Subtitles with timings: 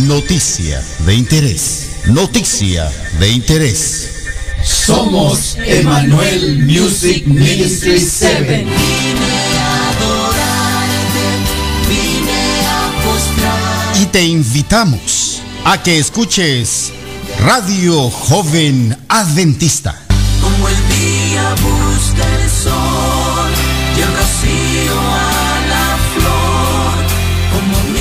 [0.00, 1.90] Noticia de interés.
[2.06, 4.08] Noticia de interés.
[4.64, 8.66] Somos Emanuel Music Ministry 7.
[14.00, 16.90] Y te invitamos a que escuches
[17.40, 19.94] Radio Joven Adventista.
[20.40, 23.50] Como el día busca el sol
[23.96, 24.16] y el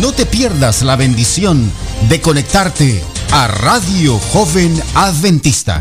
[0.00, 1.72] No te pierdas la bendición
[2.10, 3.02] de conectarte
[3.32, 5.80] a Radio Joven Adventista.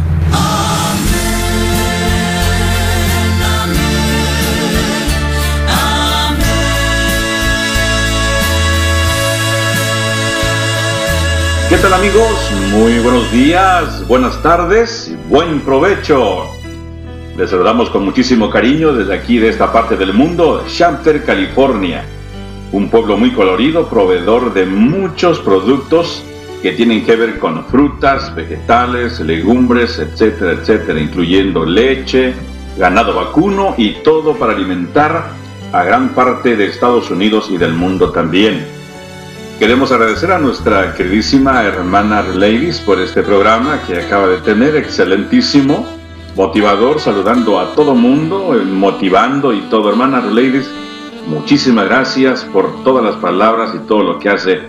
[11.68, 12.52] ¿Qué tal amigos?
[12.72, 16.46] Muy buenos días, buenas tardes y buen provecho.
[17.36, 22.06] Les saludamos con muchísimo cariño desde aquí de esta parte del mundo, Shamter, California.
[22.72, 26.24] Un pueblo muy colorido, proveedor de muchos productos
[26.62, 32.34] que tienen que ver con frutas, vegetales, legumbres, etcétera, etcétera, incluyendo leche,
[32.78, 35.30] ganado vacuno y todo para alimentar
[35.72, 38.66] a gran parte de Estados Unidos y del mundo también.
[39.60, 45.86] Queremos agradecer a nuestra queridísima hermana Ladies por este programa que acaba de tener, excelentísimo,
[46.36, 49.90] motivador, saludando a todo mundo, eh, motivando y todo.
[49.90, 50.70] Hermana Ladies,
[51.28, 54.62] muchísimas gracias por todas las palabras y todo lo que hace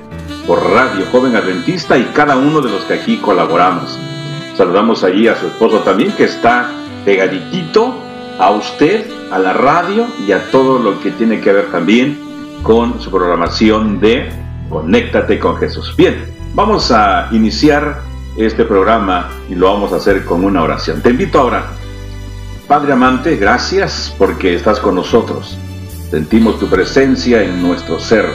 [0.46, 3.98] por Radio Joven Adventista y cada uno de los que aquí colaboramos.
[4.56, 6.70] Saludamos allí a su esposo también que está
[7.04, 7.94] pegaditito
[8.38, 12.18] a usted, a la radio y a todo lo que tiene que ver también
[12.62, 14.30] con su programación de
[14.68, 15.94] Conéctate con Jesús.
[15.96, 18.00] Bien, vamos a iniciar
[18.36, 21.00] este programa y lo vamos a hacer con una oración.
[21.02, 21.66] Te invito ahora,
[22.66, 25.56] Padre amante, gracias porque estás con nosotros.
[26.10, 28.26] Sentimos tu presencia en nuestro ser.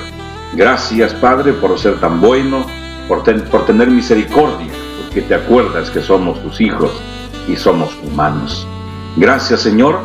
[0.53, 2.65] Gracias, Padre, por ser tan bueno,
[3.07, 4.71] por, por tener misericordia,
[5.01, 6.91] porque te acuerdas que somos tus hijos
[7.47, 8.67] y somos humanos.
[9.15, 9.99] Gracias, Señor.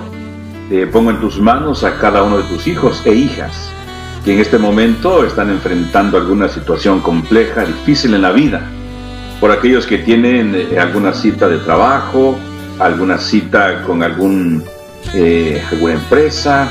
[0.69, 3.71] Te pongo en tus manos a cada uno de tus hijos e hijas
[4.26, 8.69] que en este momento están enfrentando alguna situación compleja, difícil en la vida.
[9.38, 12.37] Por aquellos que tienen eh, alguna cita de trabajo,
[12.81, 14.65] alguna cita con algún,
[15.15, 16.69] eh, alguna empresa,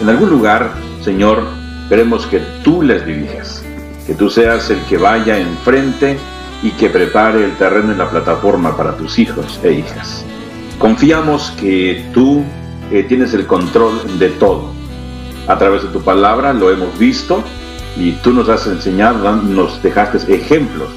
[0.00, 0.72] en algún lugar,
[1.02, 1.42] Señor,
[1.88, 3.64] queremos que tú les dirijas,
[4.06, 6.18] que tú seas el que vaya enfrente
[6.62, 10.24] y que prepare el terreno y la plataforma para tus hijos e hijas.
[10.78, 12.42] Confiamos que tú
[12.90, 14.80] eh, tienes el control de todo
[15.50, 17.42] a través de tu palabra lo hemos visto
[17.96, 20.88] y tú nos has enseñado, nos dejaste ejemplos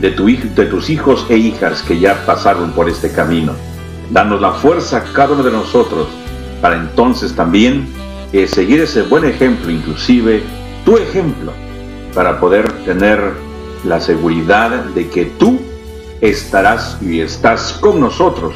[0.00, 3.52] de, de tus hijos e hijas que ya pasaron por este camino.
[4.10, 6.08] Danos la fuerza a cada uno de nosotros
[6.60, 7.86] para entonces también
[8.48, 10.42] seguir ese buen ejemplo, inclusive
[10.84, 11.52] tu ejemplo,
[12.14, 13.20] para poder tener
[13.84, 15.60] la seguridad de que tú
[16.20, 18.54] estarás y estás con nosotros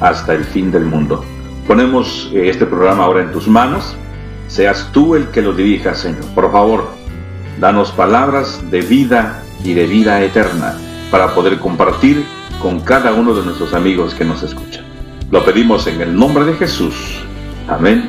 [0.00, 1.24] hasta el fin del mundo.
[1.66, 3.96] Ponemos eh, este programa ahora en tus manos
[4.46, 6.24] seas tú el que lo dirija, Señor.
[6.34, 6.88] Por favor,
[7.60, 10.74] danos palabras de vida y de vida eterna
[11.10, 12.24] para poder compartir
[12.62, 14.84] con cada uno de nuestros amigos que nos escuchan.
[15.30, 17.20] Lo pedimos en el nombre de Jesús.
[17.68, 18.08] Amén.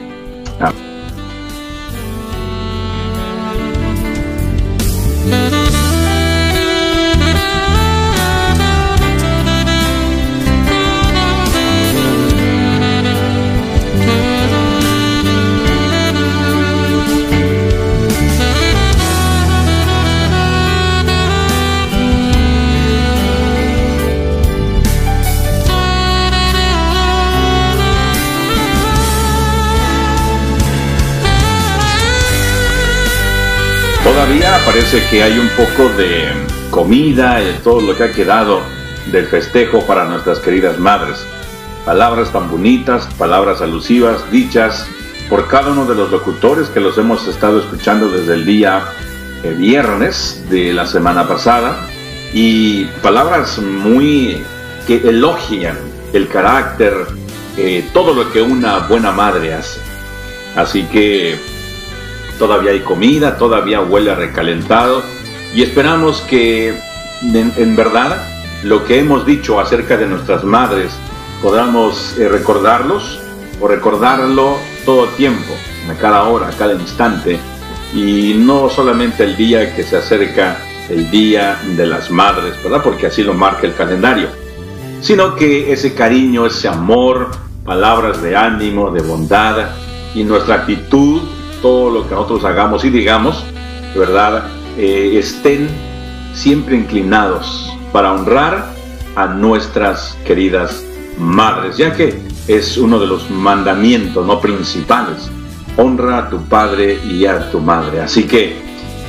[0.59, 0.88] Amén.
[34.97, 36.29] Que hay un poco de
[36.71, 38.61] comida y todo lo que ha quedado
[39.11, 41.23] del festejo para nuestras queridas madres.
[41.85, 44.87] Palabras tan bonitas, palabras alusivas, dichas
[45.29, 48.83] por cada uno de los locutores que los hemos estado escuchando desde el día
[49.43, 51.77] eh, viernes de la semana pasada
[52.33, 54.43] y palabras muy
[54.87, 55.77] que elogian
[56.13, 56.95] el carácter,
[57.57, 59.79] eh, todo lo que una buena madre hace.
[60.55, 61.58] Así que
[62.39, 65.03] todavía hay comida, todavía huele recalentado
[65.53, 66.73] y esperamos que
[67.21, 68.25] en, verdad
[68.63, 70.91] lo que hemos dicho acerca de nuestras madres
[71.43, 73.19] podamos eh, recordarlos
[73.59, 75.53] o recordarlo todo tiempo,
[75.91, 77.37] a cada hora, a cada instante
[77.93, 80.57] y no solamente el día que se acerca
[80.89, 82.81] el Día de las Madres, ¿verdad?
[82.83, 84.29] Porque así lo marca el calendario,
[85.01, 87.29] sino que ese cariño, ese amor,
[87.63, 89.69] palabras de ánimo, de bondad
[90.15, 91.21] y nuestra actitud
[91.61, 93.43] todo lo que nosotros hagamos y digamos,
[93.95, 94.45] ¿verdad?
[94.77, 95.67] Eh, estén
[96.33, 98.71] siempre inclinados para honrar
[99.15, 100.83] a nuestras queridas
[101.17, 105.29] madres, ya que es uno de los mandamientos no principales.
[105.77, 108.01] Honra a tu padre y a tu madre.
[108.01, 108.55] Así que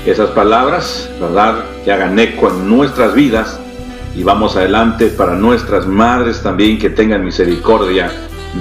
[0.06, 1.64] esas palabras, ¿verdad?
[1.84, 3.58] Que hagan eco en nuestras vidas
[4.14, 8.10] y vamos adelante para nuestras madres también que tengan misericordia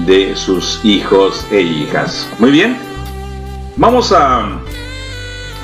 [0.06, 2.30] de sus hijos e hijas.
[2.40, 2.89] Muy bien.
[3.77, 4.60] Vamos a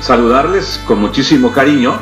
[0.01, 1.93] saludarles con muchísimo cariño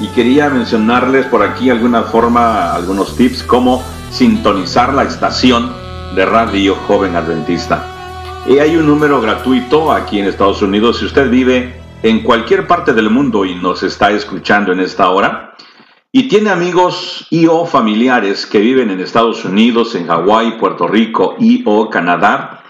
[0.00, 5.72] y quería mencionarles por aquí alguna forma, algunos tips cómo sintonizar la estación
[6.14, 7.84] de radio joven adventista.
[8.46, 10.98] Y hay un número gratuito aquí en Estados Unidos.
[10.98, 15.54] Si usted vive en cualquier parte del mundo y nos está escuchando en esta hora,
[16.12, 21.36] y tiene amigos y o familiares que viven en Estados Unidos, en Hawái, Puerto Rico
[21.38, 22.64] y o Canadá,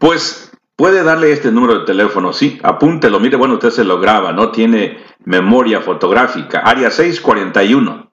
[0.00, 0.49] pues
[0.80, 4.50] Puede darle este número de teléfono, sí, apúntelo, mire, bueno, usted se lo graba, no
[4.50, 4.96] tiene
[5.26, 6.60] memoria fotográfica.
[6.60, 8.10] Área 641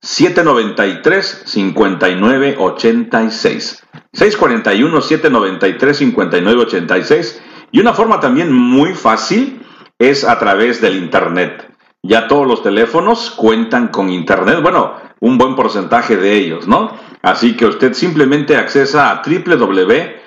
[0.00, 3.86] 793 5986.
[4.14, 7.40] 641 793 5986.
[7.70, 9.64] Y una forma también muy fácil
[9.96, 11.72] es a través del internet.
[12.02, 16.98] Ya todos los teléfonos cuentan con internet, bueno, un buen porcentaje de ellos, ¿no?
[17.22, 20.20] Así que usted simplemente accesa a www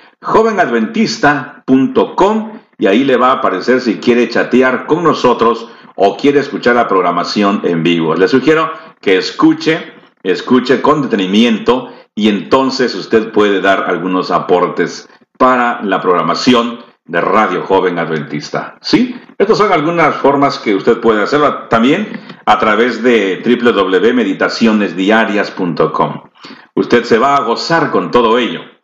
[2.78, 6.88] y ahí le va a aparecer si quiere chatear con nosotros o quiere escuchar la
[6.88, 8.16] programación en vivo.
[8.16, 8.72] Le sugiero
[9.02, 16.80] que escuche, escuche con detenimiento y entonces usted puede dar algunos aportes para la programación
[17.06, 18.78] de Radio Joven Adventista.
[18.82, 19.16] ¿Sí?
[19.38, 26.24] Estas son algunas formas que usted puede hacerlo también a través de www.meditacionesdiarias.com.
[26.76, 28.75] Usted se va a gozar con todo ello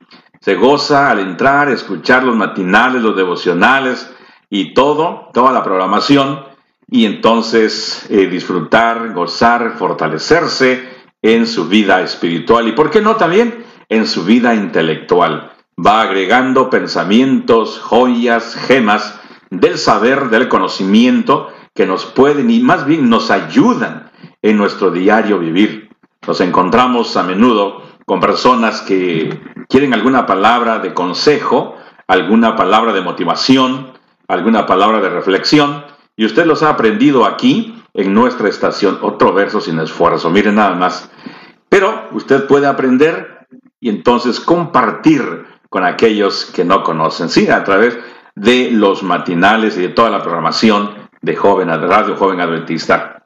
[0.42, 4.12] se goza al entrar, escuchar los matinales, los devocionales
[4.50, 6.44] y todo, toda la programación,
[6.90, 10.90] y entonces eh, disfrutar, gozar, fortalecerse
[11.22, 15.54] en su vida espiritual y, ¿por qué no también en su vida intelectual?
[15.80, 19.20] Va agregando pensamientos, joyas, gemas
[19.52, 24.12] del saber, del conocimiento que nos pueden y más bien nos ayudan
[24.42, 25.90] en nuestro diario vivir.
[26.28, 31.78] Nos encontramos a menudo con personas que quieren alguna palabra de consejo,
[32.08, 33.94] alguna palabra de motivación,
[34.28, 39.00] alguna palabra de reflexión, y usted los ha aprendido aquí en nuestra estación.
[39.02, 41.10] Otro verso sin esfuerzo, miren nada más.
[41.70, 43.48] Pero usted puede aprender
[43.80, 47.98] y entonces compartir con aquellos que no conocen, sí, a través
[48.36, 53.26] de los matinales y de toda la programación de Joven Radio Joven Adventista.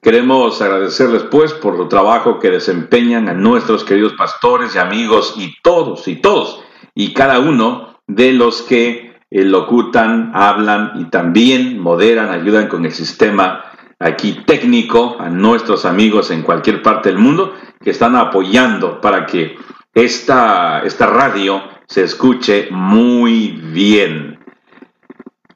[0.00, 5.54] Queremos agradecerles pues por el trabajo que desempeñan a nuestros queridos pastores y amigos y
[5.62, 6.62] todos y todos
[6.94, 12.92] y cada uno de los que eh, locutan, hablan y también moderan, ayudan con el
[12.92, 13.64] sistema
[13.98, 19.56] aquí técnico a nuestros amigos en cualquier parte del mundo que están apoyando para que
[19.94, 24.38] esta, esta radio se escuche muy bien.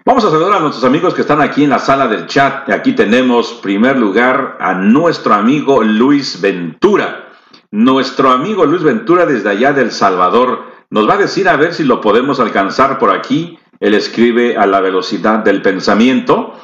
[0.04, 2.70] Vamos a saludar a nuestros amigos que están aquí en la sala del chat.
[2.70, 7.32] Aquí tenemos, primer lugar, a nuestro amigo Luis Ventura.
[7.72, 11.84] Nuestro amigo Luis Ventura desde allá del Salvador nos va a decir a ver si
[11.84, 13.58] lo podemos alcanzar por aquí.
[13.80, 16.54] Él escribe a la velocidad del pensamiento,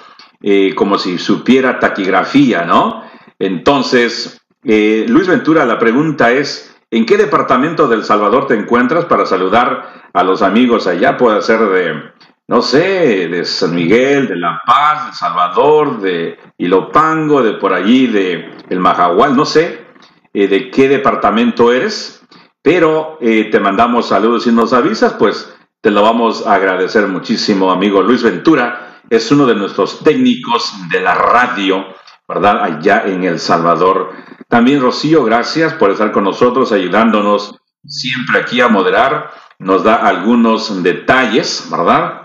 [0.40, 3.04] eh, como si supiera taquigrafía, ¿no?
[3.38, 9.26] Entonces, eh, Luis Ventura, la pregunta es, ¿en qué departamento del Salvador te encuentras para
[9.26, 11.18] saludar a los amigos allá?
[11.18, 12.12] Puede ser de
[12.48, 18.06] no sé, de San Miguel, de La Paz, de Salvador, de Ilopango, de por allí,
[18.06, 19.86] de El Majahual, no sé
[20.32, 22.21] eh, de qué departamento eres,
[22.62, 27.70] pero eh, te mandamos saludos y nos avisas, pues te lo vamos a agradecer muchísimo,
[27.70, 31.84] amigo Luis Ventura, es uno de nuestros técnicos de la radio,
[32.26, 32.62] ¿verdad?
[32.62, 34.12] Allá en El Salvador.
[34.48, 40.82] También Rocío, gracias por estar con nosotros, ayudándonos siempre aquí a moderar, nos da algunos
[40.82, 42.22] detalles, ¿verdad?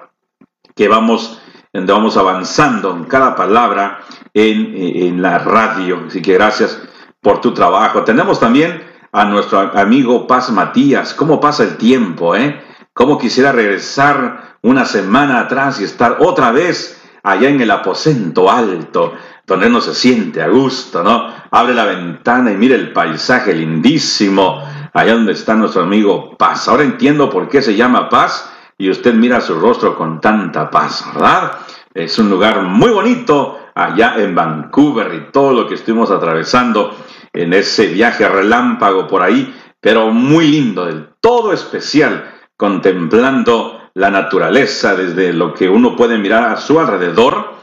[0.78, 1.42] que vamos,
[1.74, 4.00] vamos avanzando en cada palabra
[4.34, 6.06] en, la radio.
[6.08, 6.80] Así que gracias
[7.20, 8.04] por tu trabajo.
[8.04, 11.14] Tenemos también a nuestro amigo Paz Matías.
[11.14, 12.62] ¿Cómo pasa el tiempo, eh?
[12.94, 19.14] ¿Cómo quisiera regresar una semana atrás y estar otra vez allá en el aposento alto,
[19.46, 21.28] donde uno se siente a gusto, ¿no?
[21.52, 26.68] Abre la ventana y mire el paisaje lindísimo, allá donde está nuestro amigo Paz.
[26.68, 31.04] Ahora entiendo por qué se llama Paz, y usted mira su rostro con tanta paz,
[31.14, 31.54] ¿verdad?
[31.94, 36.96] Es un lugar muy bonito allá en Vancouver y todo lo que estuvimos atravesando
[37.44, 44.96] en ese viaje relámpago por ahí, pero muy lindo, del todo especial, contemplando la naturaleza
[44.96, 47.56] desde lo que uno puede mirar a su alrededor,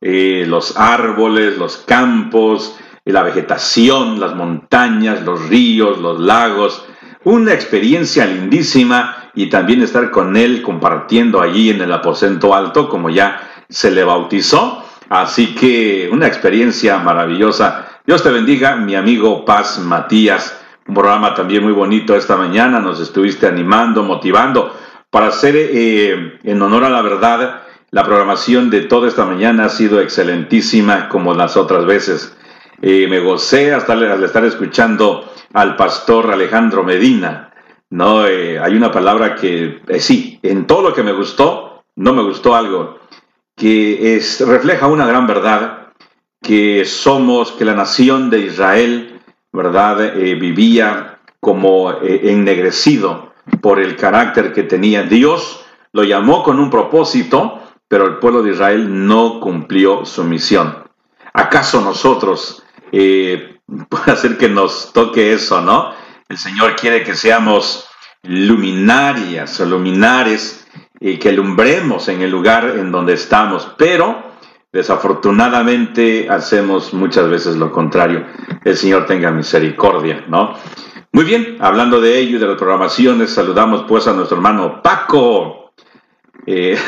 [0.00, 6.84] eh, los árboles, los campos, la vegetación, las montañas, los ríos, los lagos,
[7.24, 13.10] una experiencia lindísima y también estar con él compartiendo allí en el aposento alto, como
[13.10, 14.84] ya se le bautizó.
[15.08, 17.89] Así que una experiencia maravillosa.
[18.10, 20.60] Dios te bendiga, mi amigo Paz Matías.
[20.88, 22.80] Un programa también muy bonito esta mañana.
[22.80, 24.74] Nos estuviste animando, motivando
[25.10, 27.62] para hacer eh, en honor a la verdad.
[27.92, 32.36] La programación de toda esta mañana ha sido excelentísima como las otras veces.
[32.82, 37.52] Eh, me gocé hasta al estar escuchando al pastor Alejandro Medina,
[37.90, 42.12] no, eh, hay una palabra que eh, sí, en todo lo que me gustó, no
[42.12, 42.98] me gustó algo,
[43.54, 45.79] que es, refleja una gran verdad,
[46.42, 49.20] que somos, que la nación de Israel,
[49.52, 55.02] ¿verdad?, eh, vivía como ennegrecido por el carácter que tenía.
[55.02, 60.84] Dios lo llamó con un propósito, pero el pueblo de Israel no cumplió su misión.
[61.32, 65.92] ¿Acaso nosotros, puede hacer que nos toque eso, no?
[66.28, 67.88] El Señor quiere que seamos
[68.22, 70.66] luminarias o luminares
[71.00, 74.29] y que alumbremos en el lugar en donde estamos, pero
[74.72, 78.24] desafortunadamente hacemos muchas veces lo contrario.
[78.64, 80.54] El Señor tenga misericordia, ¿no?
[81.12, 85.72] Muy bien, hablando de ello y de las programaciones, saludamos pues a nuestro hermano Paco.
[86.46, 86.78] Eh,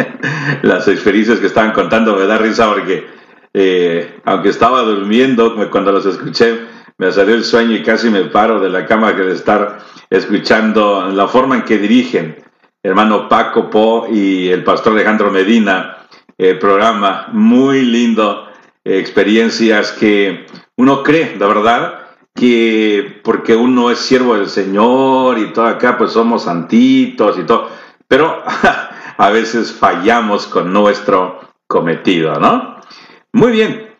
[0.62, 3.06] las experiencias que estaban contando me da risa porque
[3.54, 6.60] eh, aunque estaba durmiendo cuando los escuché,
[6.98, 11.08] me salió el sueño y casi me paro de la cama que de estar escuchando
[11.08, 12.36] la forma en que dirigen
[12.82, 15.98] hermano Paco Po y el pastor Alejandro Medina
[16.50, 17.28] el programa.
[17.32, 18.48] Muy lindo,
[18.84, 20.46] experiencias que
[20.76, 22.02] uno cree, la verdad,
[22.34, 27.68] que porque uno es siervo del Señor y todo acá, pues somos santitos y todo,
[28.08, 28.42] pero
[29.16, 32.76] a veces fallamos con nuestro cometido, ¿no?
[33.32, 33.96] Muy bien.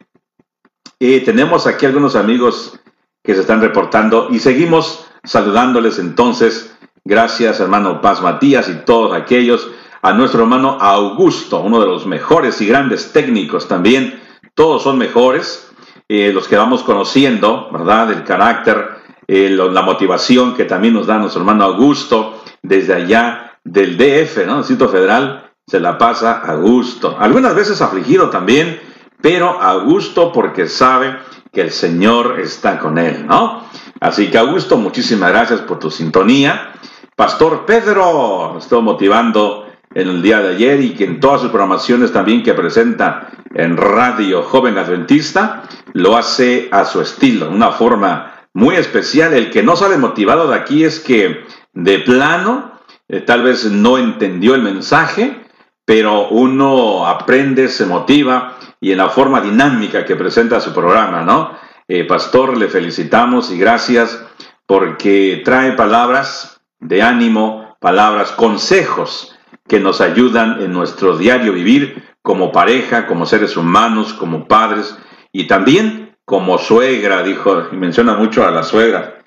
[0.99, 2.79] y tenemos aquí algunos amigos
[3.23, 6.77] que se están reportando y seguimos saludándoles entonces.
[7.05, 9.71] Gracias, hermano Paz Matías y todos aquellos.
[10.05, 14.21] A nuestro hermano Augusto, uno de los mejores y grandes técnicos también.
[14.57, 15.71] Todos son mejores.
[16.09, 18.11] Eh, los que vamos conociendo, ¿verdad?
[18.11, 18.97] El carácter,
[19.29, 24.59] eh, la motivación que también nos da nuestro hermano Augusto desde allá del DF, ¿no?
[24.59, 27.17] Distrito Federal, se la pasa a gusto.
[27.17, 28.81] Algunas veces afligido también,
[29.21, 31.17] pero a gusto porque sabe
[31.53, 33.63] que el Señor está con él, ¿no?
[34.01, 36.73] Así que Augusto, muchísimas gracias por tu sintonía.
[37.15, 39.62] Pastor Pedro, nos estuvo motivando
[39.95, 43.77] en el día de ayer y que en todas sus programaciones también que presenta en
[43.77, 49.35] Radio Joven Adventista, lo hace a su estilo, una forma muy especial.
[49.35, 53.99] El que no sale motivado de aquí es que de plano eh, tal vez no
[53.99, 55.45] entendió el mensaje,
[55.85, 61.53] pero uno aprende, se motiva y en la forma dinámica que presenta su programa, ¿no?
[61.89, 64.25] Eh, pastor, le felicitamos y gracias
[64.67, 69.32] porque trae palabras de ánimo, palabras, consejos
[69.73, 74.99] que nos ayudan en nuestro diario vivir como pareja, como seres humanos, como padres
[75.33, 79.23] y también como suegra, dijo, y menciona mucho a la suegra.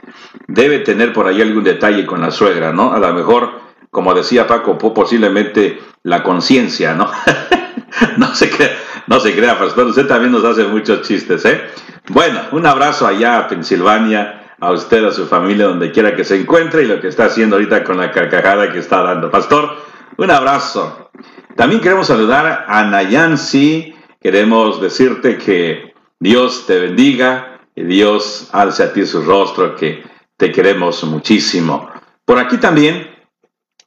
[0.48, 2.94] Debe tener por ahí algún detalle con la suegra, ¿no?
[2.94, 3.60] A lo mejor,
[3.90, 7.10] como decía Paco, posiblemente la conciencia, ¿no?
[8.18, 11.60] no se crea, no se crea, pastor, usted también nos hace muchos chistes, ¿eh?
[12.10, 16.40] Bueno, un abrazo allá a Pensilvania, a usted, a su familia, donde quiera que se
[16.40, 19.32] encuentre y lo que está haciendo ahorita con la carcajada que está dando.
[19.32, 21.12] Pastor, un abrazo.
[21.56, 28.94] También queremos saludar a Nayansi, queremos decirte que Dios te bendiga, y Dios alce a
[28.94, 30.04] ti su rostro, que
[30.38, 31.90] te queremos muchísimo.
[32.24, 33.10] Por aquí también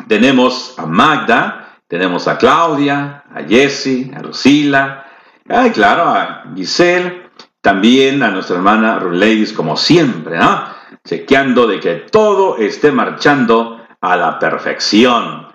[0.07, 5.07] tenemos a Magda, tenemos a Claudia, a Jessie, a Lucila,
[5.45, 7.31] y claro, a Giselle,
[7.63, 10.65] también a nuestra hermana Ruleis, como siempre, ¿no?
[11.05, 15.48] Chequeando de que todo esté marchando a la perfección.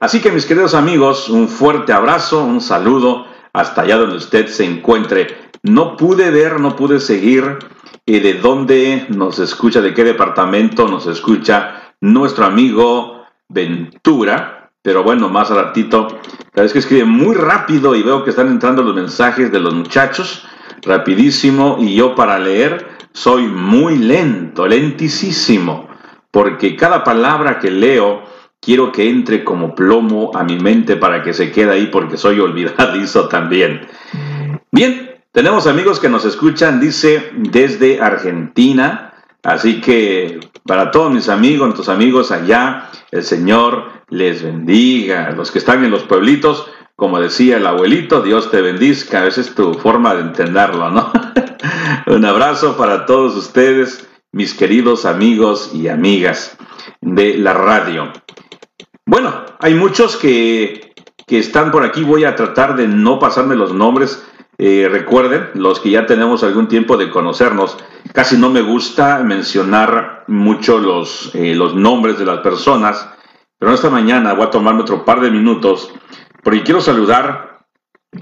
[0.00, 4.64] Así que mis queridos amigos, un fuerte abrazo, un saludo hasta allá donde usted se
[4.64, 5.50] encuentre.
[5.62, 7.58] No pude ver, no pude seguir
[8.04, 15.28] eh, de dónde nos escucha, de qué departamento nos escucha nuestro amigo Ventura, pero bueno,
[15.28, 16.08] más a ratito.
[16.54, 19.74] La vez que escribe muy rápido y veo que están entrando los mensajes de los
[19.74, 20.44] muchachos,
[20.82, 25.88] rapidísimo, y yo para leer soy muy lento, lentísimo,
[26.30, 28.33] porque cada palabra que leo
[28.64, 32.40] quiero que entre como plomo a mi mente para que se quede ahí porque soy
[32.40, 33.86] olvidadizo también.
[34.72, 39.12] Bien, tenemos amigos que nos escuchan, dice, desde Argentina.
[39.42, 45.32] Así que para todos mis amigos, nuestros amigos allá, el Señor les bendiga.
[45.32, 46.66] Los que están en los pueblitos,
[46.96, 49.20] como decía el abuelito, Dios te bendiga.
[49.20, 51.12] A veces es tu forma de entenderlo, ¿no?
[52.06, 56.56] Un abrazo para todos ustedes, mis queridos amigos y amigas
[57.00, 58.12] de la radio.
[59.06, 60.92] Bueno, hay muchos que,
[61.26, 62.02] que están por aquí.
[62.02, 64.24] Voy a tratar de no pasarme los nombres
[64.56, 67.76] eh, recuerden, los que ya tenemos algún tiempo de conocernos,
[68.12, 73.08] casi no me gusta mencionar mucho los, eh, los nombres de las personas,
[73.58, 75.92] pero esta mañana voy a tomarme otro par de minutos
[76.44, 77.64] porque quiero saludar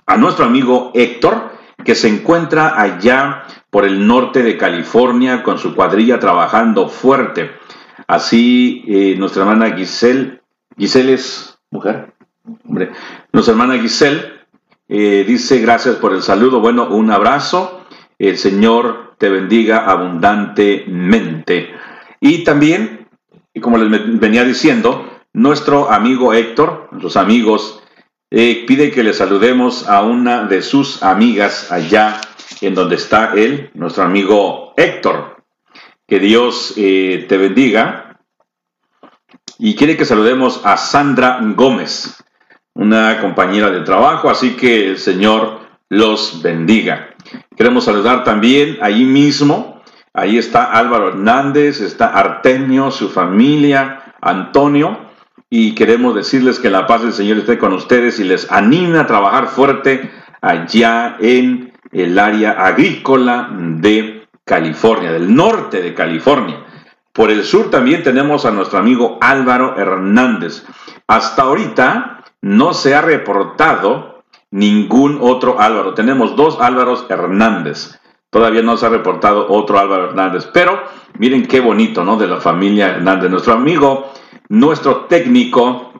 [0.06, 1.52] a nuestro amigo Héctor,
[1.84, 7.50] que se encuentra allá por el norte de California con su cuadrilla trabajando fuerte.
[8.06, 10.41] Así, eh, nuestra hermana Giselle,
[10.76, 12.12] Giselle es mujer,
[12.66, 12.90] hombre,
[13.32, 14.42] nuestra hermana Giselle
[14.88, 16.60] eh, dice, gracias por el saludo.
[16.60, 17.86] Bueno, un abrazo.
[18.18, 21.70] El Señor te bendiga abundantemente.
[22.20, 23.08] Y también,
[23.62, 27.82] como les venía diciendo, nuestro amigo Héctor, nuestros amigos,
[28.30, 32.20] eh, pide que le saludemos a una de sus amigas allá
[32.60, 35.42] en donde está él, nuestro amigo Héctor.
[36.06, 38.11] Que Dios eh, te bendiga.
[39.64, 42.20] Y quiere que saludemos a Sandra Gómez
[42.74, 47.10] una compañera de trabajo, así que el Señor los bendiga.
[47.56, 49.80] Queremos saludar también allí mismo,
[50.12, 54.98] ahí está Álvaro Hernández, está Artemio, su familia, Antonio,
[55.48, 59.06] y queremos decirles que la paz del Señor esté con ustedes y les anime a
[59.06, 66.64] trabajar fuerte allá en el área agrícola de California, del norte de California.
[67.12, 70.64] Por el sur también tenemos a nuestro amigo Álvaro Hernández.
[71.06, 75.92] Hasta ahorita no se ha reportado ningún otro Álvaro.
[75.92, 77.98] Tenemos dos Álvaros Hernández.
[78.30, 80.48] Todavía no se ha reportado otro Álvaro Hernández.
[80.54, 80.82] Pero
[81.18, 82.16] miren qué bonito, ¿no?
[82.16, 83.30] De la familia Hernández.
[83.30, 84.10] Nuestro amigo,
[84.48, 85.92] nuestro técnico,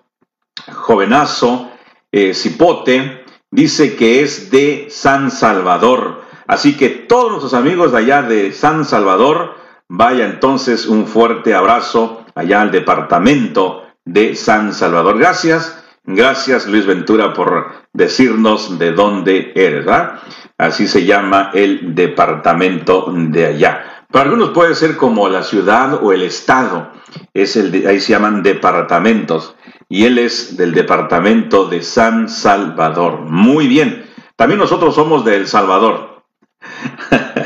[0.72, 1.70] jovenazo,
[2.10, 6.22] eh, Cipote, dice que es de San Salvador.
[6.46, 9.61] Así que todos nuestros amigos de allá de San Salvador,
[9.94, 15.18] vaya entonces un fuerte abrazo allá al departamento de San Salvador.
[15.18, 20.18] Gracias Gracias Luis Ventura por decirnos de dónde eres, ¿verdad?
[20.58, 24.04] Así se llama el departamento de allá.
[24.10, 26.90] Para algunos puede ser como la ciudad o el estado,
[27.32, 29.54] es el ahí se llaman departamentos,
[29.88, 33.20] y él es del departamento de San Salvador.
[33.20, 36.24] Muy bien, también nosotros somos de El Salvador.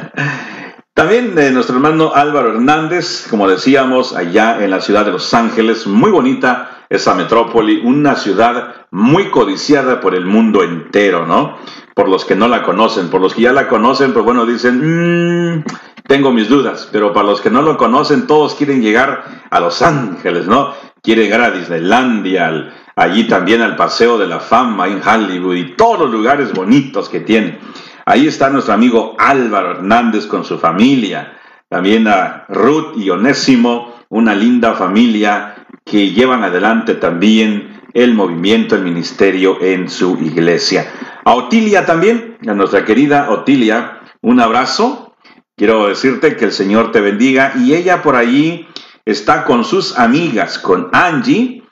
[0.96, 5.86] También de nuestro hermano Álvaro Hernández, como decíamos, allá en la ciudad de Los Ángeles,
[5.86, 11.58] muy bonita esa metrópoli, una ciudad muy codiciada por el mundo entero, ¿no?
[11.94, 15.56] Por los que no la conocen, por los que ya la conocen, pues bueno, dicen,
[15.58, 15.64] mmm,
[16.06, 19.82] tengo mis dudas, pero para los que no lo conocen, todos quieren llegar a Los
[19.82, 20.72] Ángeles, ¿no?
[21.02, 25.98] Quieren llegar a Disneylandia, allí también al Paseo de la Fama en Hollywood y todos
[25.98, 27.58] los lugares bonitos que tiene.
[28.08, 31.36] Ahí está nuestro amigo Álvaro Hernández con su familia,
[31.68, 38.82] también a Ruth y Onésimo, una linda familia que llevan adelante también el movimiento, el
[38.82, 40.86] ministerio en su iglesia.
[41.24, 45.16] A Otilia también, a nuestra querida Otilia, un abrazo.
[45.56, 48.68] Quiero decirte que el Señor te bendiga y ella por allí
[49.04, 51.64] está con sus amigas, con Angie,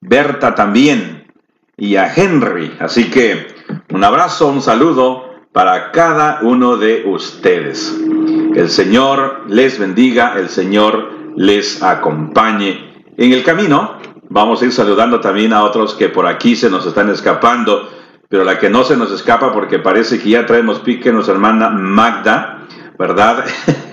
[0.00, 1.30] Berta también
[1.76, 2.72] y a Henry.
[2.80, 3.48] Así que
[3.90, 8.00] un abrazo, un saludo para cada uno de ustedes.
[8.54, 13.98] El Señor les bendiga, el Señor les acompañe en el camino.
[14.30, 17.88] Vamos a ir saludando también a otros que por aquí se nos están escapando,
[18.28, 21.68] pero la que no se nos escapa porque parece que ya traemos pique nuestra hermana
[21.68, 22.66] Magda,
[22.98, 23.44] ¿verdad?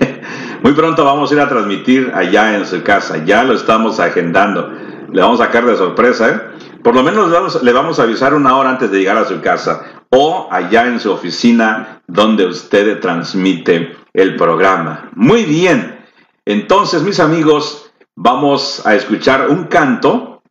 [0.63, 4.71] Muy pronto vamos a ir a transmitir allá en su casa, ya lo estamos agendando.
[5.11, 6.58] Le vamos a sacar de sorpresa, ¿eh?
[6.83, 9.83] Por lo menos le vamos a avisar una hora antes de llegar a su casa
[10.09, 15.09] o allá en su oficina donde usted transmite el programa.
[15.13, 16.05] Muy bien.
[16.45, 20.41] Entonces, mis amigos, vamos a escuchar un canto.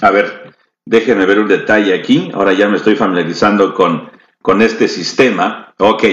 [0.00, 2.30] A ver, déjenme ver un detalle aquí.
[2.34, 4.10] Ahora ya me estoy familiarizando con,
[4.42, 5.74] con este sistema.
[5.78, 6.04] Ok,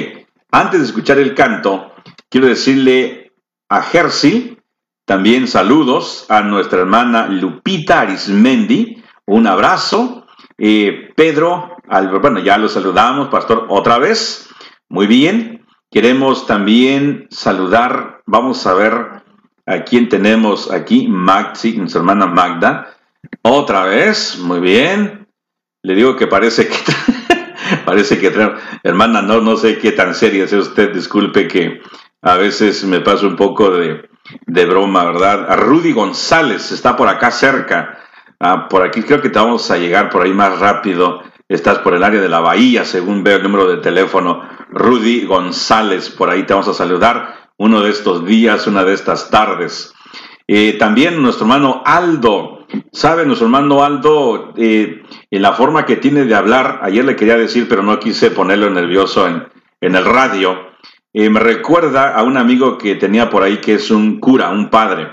[0.51, 1.93] antes de escuchar el canto,
[2.29, 3.31] quiero decirle
[3.69, 4.57] a Jersey,
[5.05, 10.27] también saludos a nuestra hermana Lupita Arismendi, un abrazo.
[10.57, 11.77] Pedro,
[12.21, 14.49] bueno, ya lo saludamos, pastor, otra vez.
[14.89, 15.65] Muy bien.
[15.91, 19.23] Queremos también saludar, vamos a ver
[19.65, 22.97] a quién tenemos aquí, Maxi, nuestra hermana Magda.
[23.43, 25.27] Otra vez, muy bien.
[25.83, 26.77] Le digo que parece que,
[27.85, 28.31] parece que,
[28.83, 31.81] hermana, no, no sé qué tan seria es usted, disculpe que
[32.21, 34.09] a veces me paso un poco de,
[34.45, 35.51] de broma, ¿verdad?
[35.51, 37.99] A Rudy González está por acá cerca.
[38.45, 41.21] Ah, por aquí creo que te vamos a llegar por ahí más rápido.
[41.47, 44.41] Estás por el área de la bahía, según veo el número de teléfono.
[44.69, 49.29] Rudy González, por ahí te vamos a saludar uno de estos días, una de estas
[49.29, 49.93] tardes.
[50.45, 53.25] Eh, también nuestro hermano Aldo, ¿sabe?
[53.25, 57.67] Nuestro hermano Aldo, eh, en la forma que tiene de hablar, ayer le quería decir,
[57.69, 59.47] pero no quise ponerlo nervioso en,
[59.79, 60.73] en el radio,
[61.13, 64.69] eh, me recuerda a un amigo que tenía por ahí que es un cura, un
[64.69, 65.07] padre.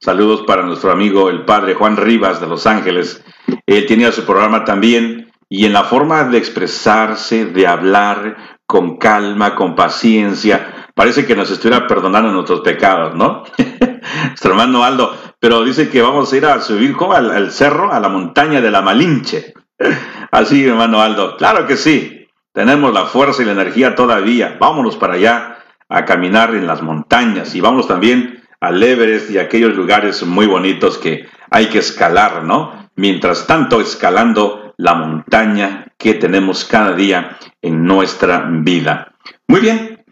[0.00, 3.24] Saludos para nuestro amigo el padre Juan Rivas de Los Ángeles.
[3.66, 9.54] Él tenía su programa también y en la forma de expresarse, de hablar con calma,
[9.54, 13.44] con paciencia, parece que nos estuviera perdonando nuestros pecados, ¿no?
[14.28, 17.12] nuestro hermano Aldo, pero dice que vamos a ir a subir ¿cómo?
[17.12, 19.54] Al, al, cerro, a la montaña de la Malinche.
[20.32, 25.14] Así, hermano Aldo, claro que sí, tenemos la fuerza y la energía todavía, vámonos para
[25.14, 30.46] allá a caminar en las montañas y vamos también al Everest y aquellos lugares muy
[30.46, 32.90] bonitos que hay que escalar, ¿no?
[32.96, 39.14] Mientras tanto, escalando la montaña que tenemos cada día en nuestra vida.
[39.48, 40.04] Muy bien,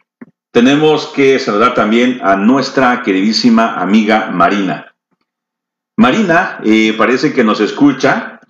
[0.51, 4.95] tenemos que saludar también a nuestra queridísima amiga Marina.
[5.97, 8.41] Marina eh, parece que nos escucha,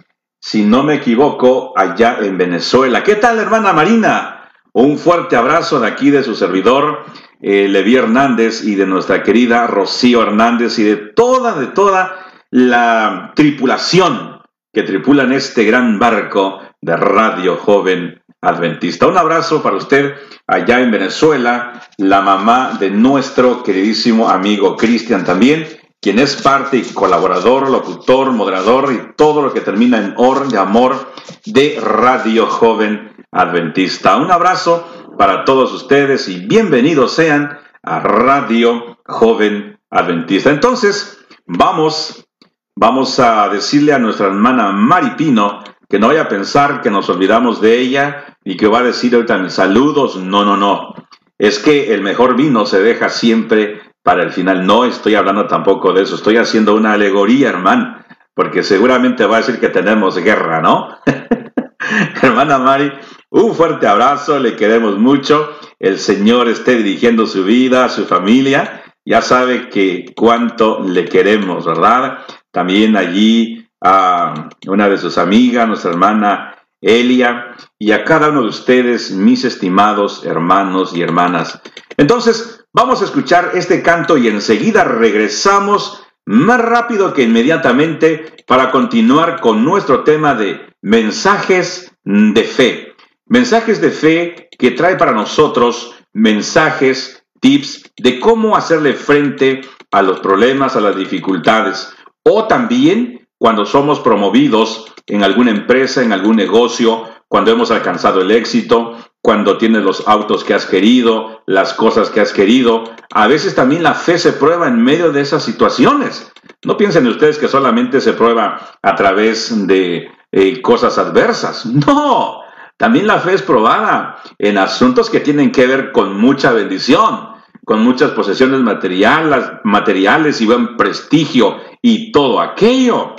[0.41, 3.03] si no me equivoco, allá en Venezuela.
[3.03, 4.51] ¿Qué tal, hermana Marina?
[4.73, 7.05] Un fuerte abrazo de aquí de su servidor
[7.41, 12.17] eh, Levi Hernández y de nuestra querida Rocío Hernández y de toda, de toda
[12.51, 14.41] la tripulación
[14.73, 19.07] que tripulan este gran barco de Radio Joven Adventista.
[19.07, 20.15] Un abrazo para usted
[20.47, 25.67] allá en Venezuela, la mamá de nuestro queridísimo amigo Cristian también,
[26.01, 30.59] quien es parte y colaborador, locutor, moderador y todo lo que termina en or de
[30.59, 31.13] amor
[31.47, 34.17] de Radio Joven Adventista.
[34.17, 40.51] Un abrazo para todos ustedes y bienvenidos sean a Radio Joven Adventista.
[40.51, 42.27] Entonces, vamos,
[42.75, 47.61] vamos a decirle a nuestra hermana Maripino que no vaya a pensar que nos olvidamos
[47.61, 50.17] de ella y que va a decir ahorita saludos.
[50.17, 50.95] No, no, no.
[51.39, 54.67] Es que el mejor vino se deja siempre para el final.
[54.67, 56.15] No estoy hablando tampoco de eso.
[56.15, 57.99] Estoy haciendo una alegoría, hermano,
[58.35, 60.99] porque seguramente va a decir que tenemos guerra, ¿no?
[62.23, 62.93] Hermana Mari,
[63.31, 65.51] un fuerte abrazo, le queremos mucho.
[65.79, 68.83] El Señor esté dirigiendo su vida, su familia.
[69.05, 72.21] Ya sabe que cuánto le queremos, ¿verdad?
[72.51, 78.49] También allí a una de sus amigas, nuestra hermana Elia, y a cada uno de
[78.49, 81.61] ustedes, mis estimados hermanos y hermanas.
[81.97, 89.41] Entonces, vamos a escuchar este canto y enseguida regresamos más rápido que inmediatamente para continuar
[89.41, 92.95] con nuestro tema de mensajes de fe.
[93.27, 100.21] Mensajes de fe que trae para nosotros mensajes, tips de cómo hacerle frente a los
[100.21, 101.93] problemas, a las dificultades.
[102.23, 108.31] O también cuando somos promovidos en alguna empresa, en algún negocio, cuando hemos alcanzado el
[108.31, 112.85] éxito, cuando tienes los autos que has querido, las cosas que has querido.
[113.11, 116.31] A veces también la fe se prueba en medio de esas situaciones.
[116.63, 121.65] No piensen ustedes que solamente se prueba a través de eh, cosas adversas.
[121.87, 122.43] No,
[122.77, 127.29] también la fe es probada en asuntos que tienen que ver con mucha bendición,
[127.65, 133.17] con muchas posesiones materiales, materiales y buen prestigio y todo aquello.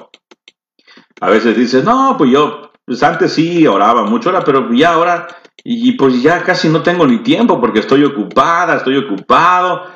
[1.20, 5.28] A veces dices, no, pues yo, pues antes sí oraba mucho, ahora, pero ya ahora,
[5.64, 9.88] y pues ya casi no tengo ni tiempo porque estoy ocupada, estoy ocupado,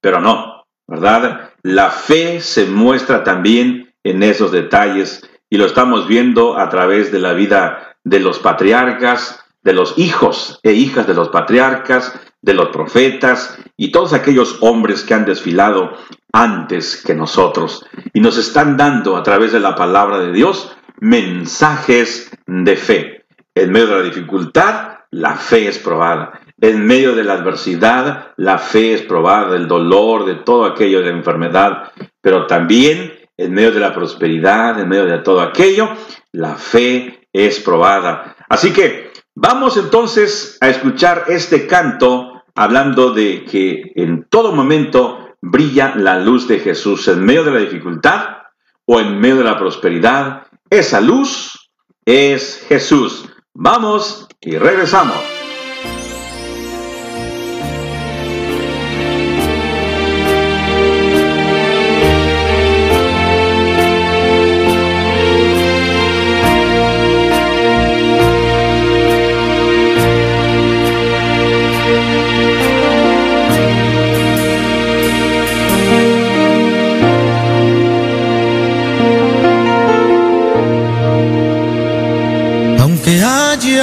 [0.00, 1.52] pero no, ¿verdad?
[1.62, 7.20] La fe se muestra también en esos detalles y lo estamos viendo a través de
[7.20, 12.70] la vida de los patriarcas, de los hijos e hijas de los patriarcas, de los
[12.70, 15.92] profetas y todos aquellos hombres que han desfilado
[16.32, 22.30] antes que nosotros y nos están dando a través de la palabra de Dios mensajes
[22.46, 23.24] de fe.
[23.56, 26.40] En medio de la dificultad, la fe es probada.
[26.60, 31.10] En medio de la adversidad, la fe es probada, del dolor, de todo aquello de
[31.10, 35.88] la enfermedad, pero también en medio de la prosperidad, en medio de todo aquello,
[36.30, 38.36] la fe es probada.
[38.48, 45.96] Así que vamos entonces a escuchar este canto hablando de que en todo momento brilla
[45.96, 48.36] la luz de Jesús en medio de la dificultad
[48.84, 50.46] o en medio de la prosperidad.
[50.72, 51.68] Esa luz
[52.06, 53.26] es Jesús.
[53.52, 55.41] Vamos y regresamos.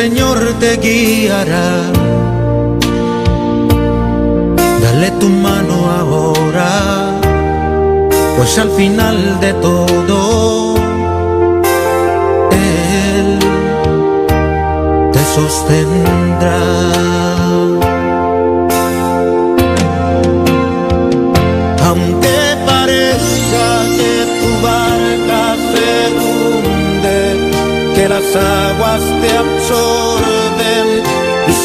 [0.00, 1.70] Señor te guiará.
[4.82, 6.68] Dale tu mano ahora,
[8.36, 10.74] pues al final de todo,
[12.50, 13.38] Él
[15.14, 16.96] te sostendrá.
[28.08, 28.85] las aguas te absorben y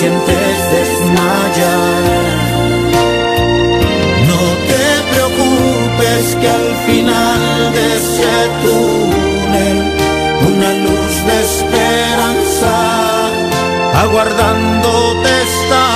[0.02, 2.04] sientes desmayar.
[4.30, 7.42] No te preocupes que al final
[7.76, 9.78] de ese túnel
[10.50, 12.76] una luz de esperanza
[14.04, 15.88] aguardándote está.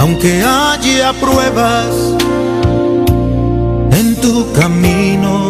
[0.00, 1.94] Aunque haya pruebas
[4.20, 5.49] tu camino.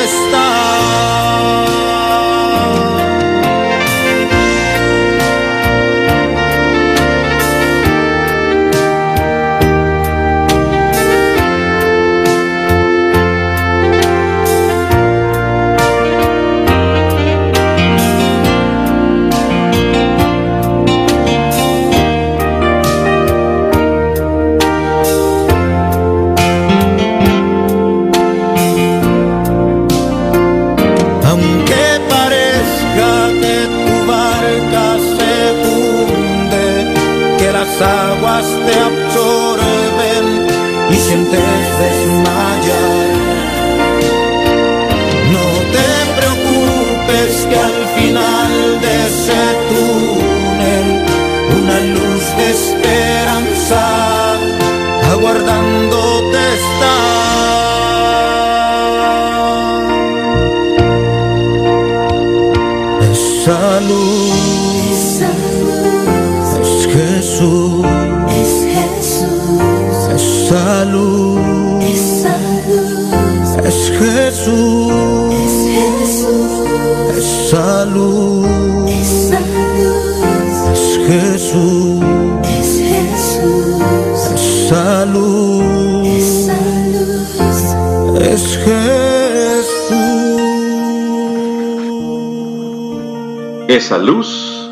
[93.91, 94.71] Esa luz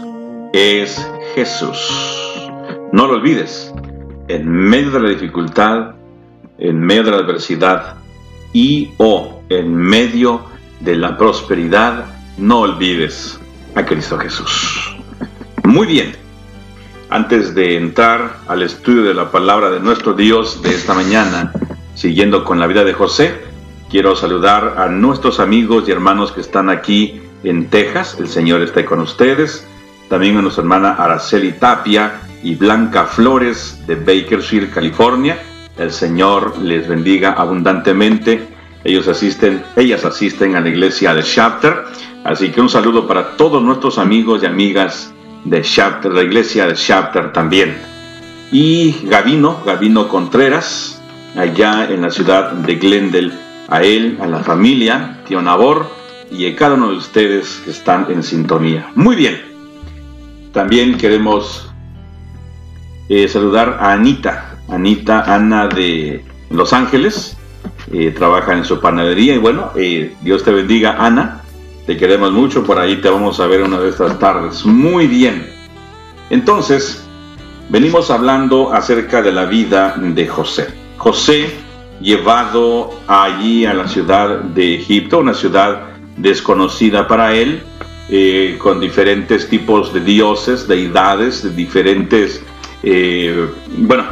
[0.53, 1.05] es
[1.35, 1.77] Jesús.
[2.93, 3.69] No lo olvides,
[4.29, 5.95] en medio de la dificultad,
[6.57, 7.97] en medio de la adversidad
[8.53, 10.45] y o en medio
[10.79, 12.05] de la prosperidad,
[12.37, 13.37] no olvides
[13.75, 14.95] a Cristo Jesús.
[15.65, 16.13] Muy bien,
[17.09, 21.51] antes de entrar al estudio de la palabra de nuestro Dios de esta mañana,
[21.93, 23.35] siguiendo con la vida de José,
[23.89, 28.17] quiero saludar a nuestros amigos y hermanos que están aquí en Texas.
[28.19, 29.65] El Señor esté con ustedes.
[30.09, 35.37] También a nuestra hermana Araceli Tapia y Blanca Flores de Bakersfield, California.
[35.77, 38.47] El Señor les bendiga abundantemente.
[38.83, 41.83] Ellos asisten, ellas asisten a la iglesia de Chapter.
[42.23, 45.13] Así que un saludo para todos nuestros amigos y amigas
[45.45, 47.77] de Chapter, la iglesia de Chapter también.
[48.51, 51.01] Y Gavino, Gavino Contreras,
[51.37, 53.31] allá en la ciudad de Glendale,
[53.67, 55.98] a él, a la familia, tío Nabor
[56.31, 58.91] y cada uno de ustedes que están en sintonía.
[58.95, 59.41] Muy bien.
[60.53, 61.69] También queremos
[63.07, 67.37] eh, saludar a Anita, Anita Ana de Los Ángeles,
[67.91, 71.41] eh, trabaja en su panadería y bueno, eh, Dios te bendiga Ana,
[71.85, 74.65] te queremos mucho, por ahí te vamos a ver una de estas tardes.
[74.65, 75.49] Muy bien.
[76.29, 77.03] Entonces,
[77.69, 80.67] venimos hablando acerca de la vida de José.
[80.97, 81.51] José
[81.99, 85.88] llevado allí a la ciudad de Egipto, una ciudad
[86.19, 87.63] desconocida para él,
[88.09, 92.43] eh, con diferentes tipos de dioses, deidades, de diferentes,
[92.83, 94.03] eh, bueno,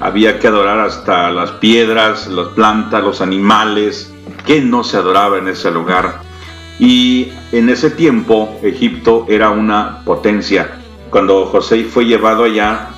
[0.00, 4.12] había que adorar hasta las piedras, las plantas, los animales,
[4.46, 6.20] que no se adoraba en ese lugar.
[6.78, 10.78] Y en ese tiempo Egipto era una potencia.
[11.10, 12.88] Cuando José fue llevado allá,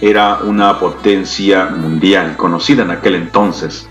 [0.00, 3.88] era una potencia mundial, conocida en aquel entonces.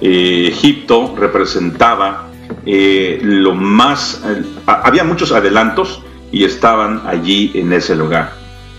[0.00, 2.25] Eh, Egipto representaba
[2.66, 4.22] eh, lo más...
[4.26, 6.02] eh, había muchos adelantos
[6.32, 8.34] y estaban allí en ese lugar.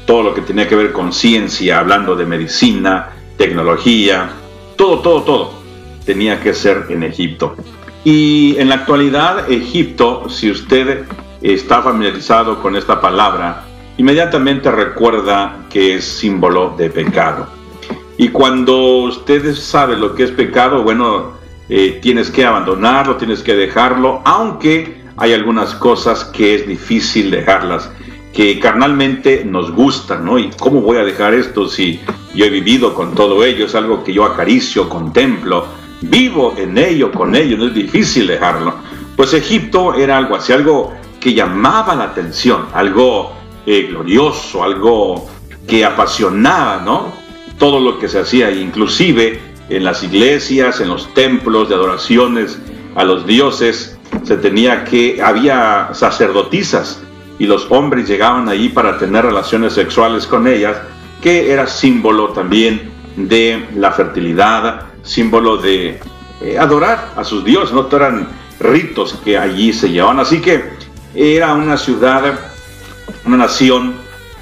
[0.06, 4.30] Todo lo que tenía que ver con ciencia, hablando de medicina, tecnología,
[4.76, 5.54] todo, todo, todo,
[6.06, 7.56] tenía que ser en Egipto.
[8.04, 11.06] Y en la actualidad, Egipto, si usted
[11.41, 13.63] está familiarizado con esta palabra,
[13.97, 17.47] inmediatamente recuerda que es símbolo de pecado.
[18.17, 21.37] Y cuando usted sabe lo que es pecado, bueno,
[21.69, 27.89] eh, tienes que abandonarlo, tienes que dejarlo, aunque hay algunas cosas que es difícil dejarlas,
[28.34, 30.38] que carnalmente nos gustan, ¿no?
[30.38, 31.99] ¿Y cómo voy a dejar esto si
[32.36, 33.65] yo he vivido con todo ello?
[33.65, 35.65] Es algo que yo acaricio, contemplo,
[36.01, 38.75] vivo en ello, con ello, no es difícil dejarlo.
[39.15, 43.34] Pues Egipto era algo así, algo que llamaba la atención, algo
[43.65, 45.27] eh, glorioso, algo
[45.67, 47.12] que apasionaba, ¿no?
[47.58, 52.60] Todo lo que se hacía, inclusive en las iglesias, en los templos de adoraciones
[52.95, 57.01] a los dioses, se tenía que, había sacerdotisas
[57.39, 60.77] y los hombres llegaban allí para tener relaciones sexuales con ellas,
[61.21, 65.99] que era símbolo también de la fertilidad, símbolo de
[66.41, 68.27] eh, adorar a sus dioses, no eran
[68.60, 70.19] ritos que allí se llevaban.
[70.19, 70.63] Así que
[71.15, 72.39] era una ciudad,
[73.25, 73.95] una nación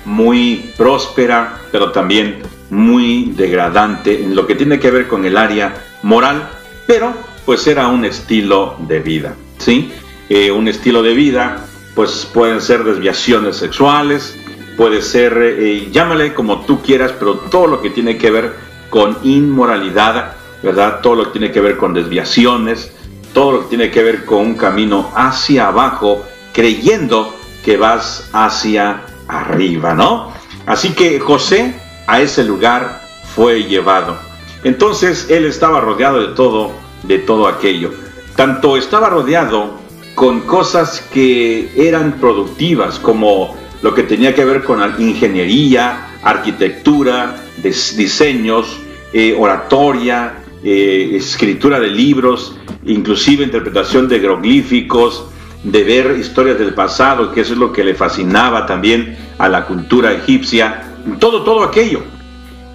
[0.06, 5.74] muy próspera, pero también muy degradante en lo que tiene que ver con el área
[6.04, 6.50] moral,
[6.88, 7.14] pero
[7.46, 9.92] pues era un estilo de vida, ¿sí?
[10.30, 14.36] Eh, un estilo de vida, pues pueden ser desviaciones sexuales,
[14.76, 18.54] puede ser, eh, llámale como tú quieras, pero todo lo que tiene que ver
[18.90, 21.00] con inmoralidad, ¿verdad?
[21.02, 22.92] Todo lo que tiene que ver con desviaciones,
[23.34, 29.02] todo lo que tiene que ver con un camino hacia abajo, creyendo que vas hacia
[29.28, 30.32] arriba, ¿no?
[30.66, 31.76] Así que José
[32.08, 33.02] a ese lugar
[33.36, 34.18] fue llevado.
[34.64, 36.72] Entonces él estaba rodeado de todo,
[37.04, 37.92] de todo aquello.
[38.36, 39.80] Tanto estaba rodeado
[40.16, 48.80] con cosas que eran productivas, como lo que tenía que ver con ingeniería, arquitectura, diseños,
[49.14, 50.34] eh, oratoria,
[50.64, 55.26] eh, escritura de libros, inclusive interpretación de jeroglíficos,
[55.64, 59.66] de ver historias del pasado, que eso es lo que le fascinaba también a la
[59.66, 62.02] cultura egipcia, todo, todo aquello.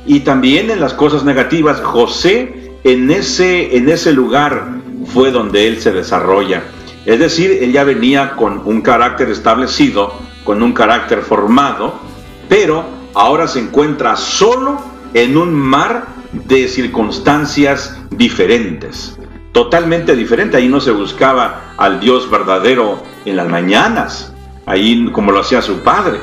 [0.06, 5.80] Y también en las cosas negativas, José en ese, en ese lugar fue donde él
[5.80, 6.62] se desarrolla.
[7.06, 10.12] Es decir, él ya venía con un carácter establecido,
[10.44, 11.94] con un carácter formado,
[12.48, 14.80] pero ahora se encuentra solo
[15.14, 19.18] en un mar de circunstancias diferentes,
[19.52, 20.56] totalmente diferente.
[20.56, 24.32] Ahí no se buscaba al Dios verdadero en las mañanas,
[24.66, 26.20] ahí como lo hacía su padre.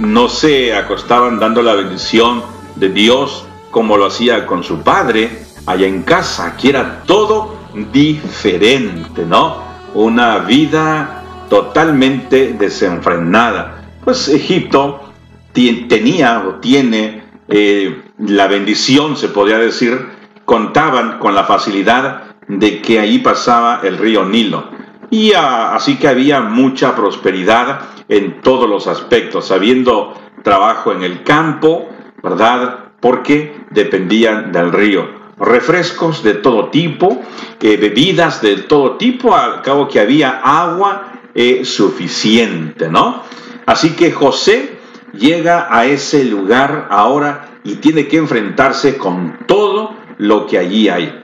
[0.00, 2.42] No se acostaban dando la bendición
[2.76, 6.46] de Dios como lo hacía con su padre allá en casa.
[6.46, 7.54] Aquí era todo
[7.92, 9.62] diferente, ¿no?
[9.92, 13.92] Una vida totalmente desenfrenada.
[14.02, 15.12] Pues Egipto
[15.52, 20.00] tenía o tiene eh, la bendición, se podría decir,
[20.46, 24.70] contaban con la facilidad de que ahí pasaba el río Nilo.
[25.10, 31.22] Y ah, así que había mucha prosperidad en todos los aspectos, habiendo trabajo en el
[31.24, 31.88] campo,
[32.22, 32.92] ¿verdad?
[33.00, 35.20] Porque dependían del río.
[35.38, 37.22] Refrescos de todo tipo,
[37.60, 43.22] eh, bebidas de todo tipo, al cabo que había agua eh, suficiente, ¿no?
[43.66, 44.78] Así que José
[45.12, 51.22] llega a ese lugar ahora y tiene que enfrentarse con todo lo que allí hay.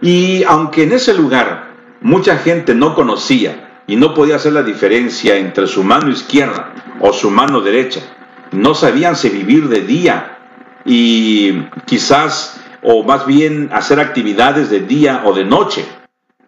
[0.00, 1.67] Y aunque en ese lugar
[2.00, 7.12] mucha gente no conocía y no podía hacer la diferencia entre su mano izquierda o
[7.12, 8.00] su mano derecha,
[8.52, 10.38] no sabían si vivir de día
[10.84, 15.84] y quizás, o más bien hacer actividades de día o de noche,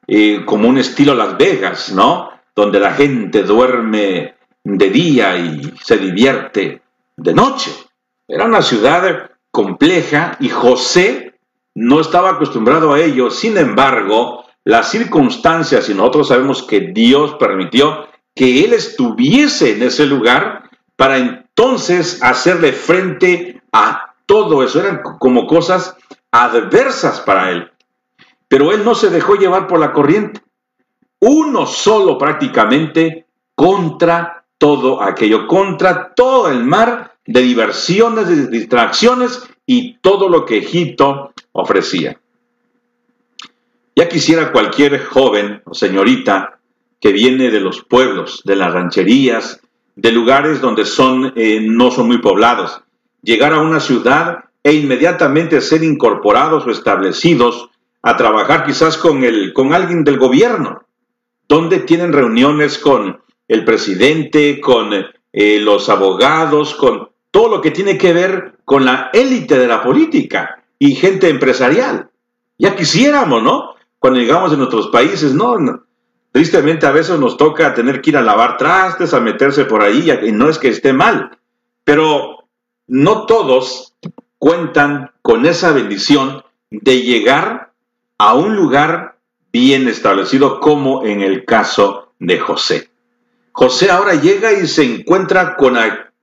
[0.06, 2.30] eh, como un estilo Las Vegas, ¿no?
[2.54, 4.34] Donde la gente duerme
[4.64, 6.82] de día y se divierte
[7.16, 7.70] de noche.
[8.26, 11.34] Era una ciudad compleja y José
[11.74, 13.30] no estaba acostumbrado a ello.
[13.30, 20.06] Sin embargo, las circunstancias, y nosotros sabemos que Dios permitió que él estuviese en ese
[20.06, 24.80] lugar para entonces hacerle frente a todo eso.
[24.80, 25.96] Eran como cosas
[26.30, 27.70] adversas para él.
[28.48, 30.40] Pero él no se dejó llevar por la corriente.
[31.20, 39.98] Uno solo prácticamente contra todo aquello, contra todo el mar de diversiones, de distracciones y
[39.98, 42.20] todo lo que Egipto ofrecía.
[44.00, 46.58] Ya quisiera cualquier joven o señorita
[47.02, 49.60] que viene de los pueblos, de las rancherías,
[49.94, 52.80] de lugares donde son, eh, no son muy poblados,
[53.20, 57.68] llegar a una ciudad e inmediatamente ser incorporados o establecidos
[58.00, 60.86] a trabajar quizás con, el, con alguien del gobierno,
[61.46, 67.98] donde tienen reuniones con el presidente, con eh, los abogados, con todo lo que tiene
[67.98, 72.08] que ver con la élite de la política y gente empresarial.
[72.56, 73.74] Ya quisiéramos, ¿no?
[74.00, 75.56] Cuando llegamos a nuestros países, no,
[76.32, 80.10] tristemente a veces nos toca tener que ir a lavar trastes, a meterse por ahí,
[80.22, 81.38] y no es que esté mal,
[81.84, 82.48] pero
[82.86, 83.94] no todos
[84.38, 87.72] cuentan con esa bendición de llegar
[88.16, 89.18] a un lugar
[89.52, 92.88] bien establecido como en el caso de José.
[93.52, 95.76] José ahora llega y se encuentra con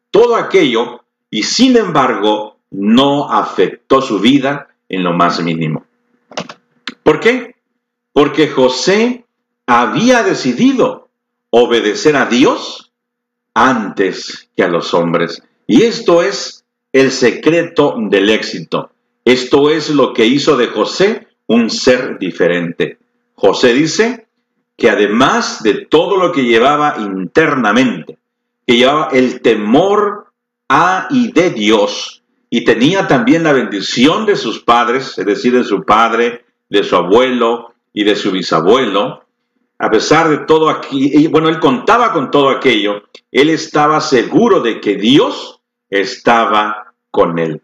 [0.10, 5.86] todo aquello y sin embargo no afectó su vida en lo más mínimo.
[7.04, 7.57] ¿Por qué?
[8.18, 9.26] Porque José
[9.68, 11.08] había decidido
[11.52, 12.92] obedecer a Dios
[13.54, 15.44] antes que a los hombres.
[15.68, 18.90] Y esto es el secreto del éxito.
[19.24, 22.98] Esto es lo que hizo de José un ser diferente.
[23.36, 24.26] José dice
[24.76, 28.18] que además de todo lo que llevaba internamente,
[28.66, 30.34] que llevaba el temor
[30.68, 35.64] a y de Dios, y tenía también la bendición de sus padres, es decir, de
[35.64, 39.24] su padre, de su abuelo y de su bisabuelo,
[39.80, 44.80] a pesar de todo aquí, bueno, él contaba con todo aquello, él estaba seguro de
[44.80, 47.60] que Dios estaba con él.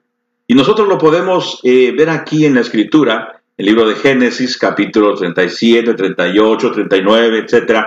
[0.47, 5.13] Y nosotros lo podemos eh, ver aquí en la escritura, el libro de Génesis, capítulo
[5.13, 7.86] 37, 38, 39, etc.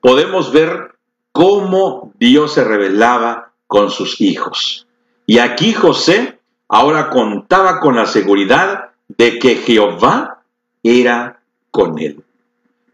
[0.00, 0.96] Podemos ver
[1.30, 4.88] cómo Dios se revelaba con sus hijos.
[5.26, 10.40] Y aquí José ahora contaba con la seguridad de que Jehová
[10.82, 11.38] era
[11.74, 12.24] con él.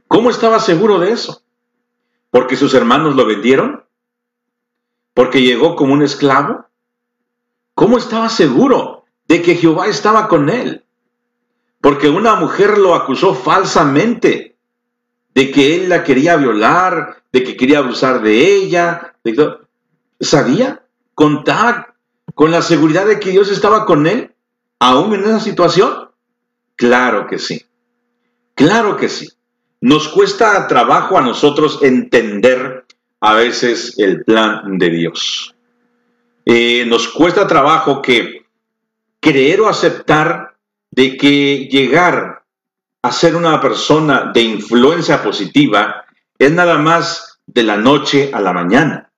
[0.09, 1.43] ¿Cómo estaba seguro de eso?
[2.31, 3.85] ¿Porque sus hermanos lo vendieron?
[5.13, 6.65] ¿Porque llegó como un esclavo?
[7.75, 10.87] ¿Cómo estaba seguro de que Jehová estaba con él?
[11.83, 14.57] Porque una mujer lo acusó falsamente
[15.35, 19.15] de que él la quería violar, de que quería abusar de ella.
[20.21, 20.87] ¿Sabía?
[21.15, 21.97] ¿Contaba
[22.35, 24.35] con la seguridad de que Dios estaba con él,
[24.79, 26.13] aún en esa situación?
[26.77, 27.67] Claro que sí.
[28.61, 29.27] Claro que sí.
[29.81, 32.85] Nos cuesta trabajo a nosotros entender
[33.19, 35.55] a veces el plan de Dios.
[36.45, 38.45] Eh, nos cuesta trabajo que
[39.19, 40.57] creer o aceptar
[40.91, 42.45] de que llegar
[43.01, 46.05] a ser una persona de influencia positiva
[46.39, 49.11] es nada más de la noche a la mañana.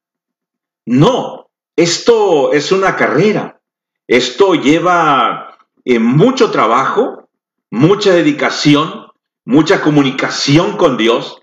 [0.87, 3.59] No, esto es una carrera.
[4.07, 7.29] Esto lleva eh, mucho trabajo,
[7.73, 9.02] mucha dedicación,
[9.45, 11.43] mucha comunicación con Dios,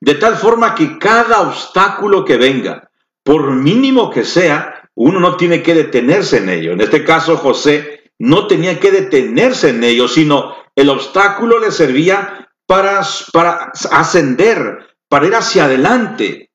[0.00, 2.90] de tal forma que cada obstáculo que venga,
[3.22, 6.72] por mínimo que sea, uno no tiene que detenerse en ello.
[6.72, 12.48] En este caso, José no tenía que detenerse en ello, sino el obstáculo le servía
[12.66, 16.50] para, para ascender, para ir hacia adelante.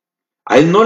[0.45, 0.81] A él no,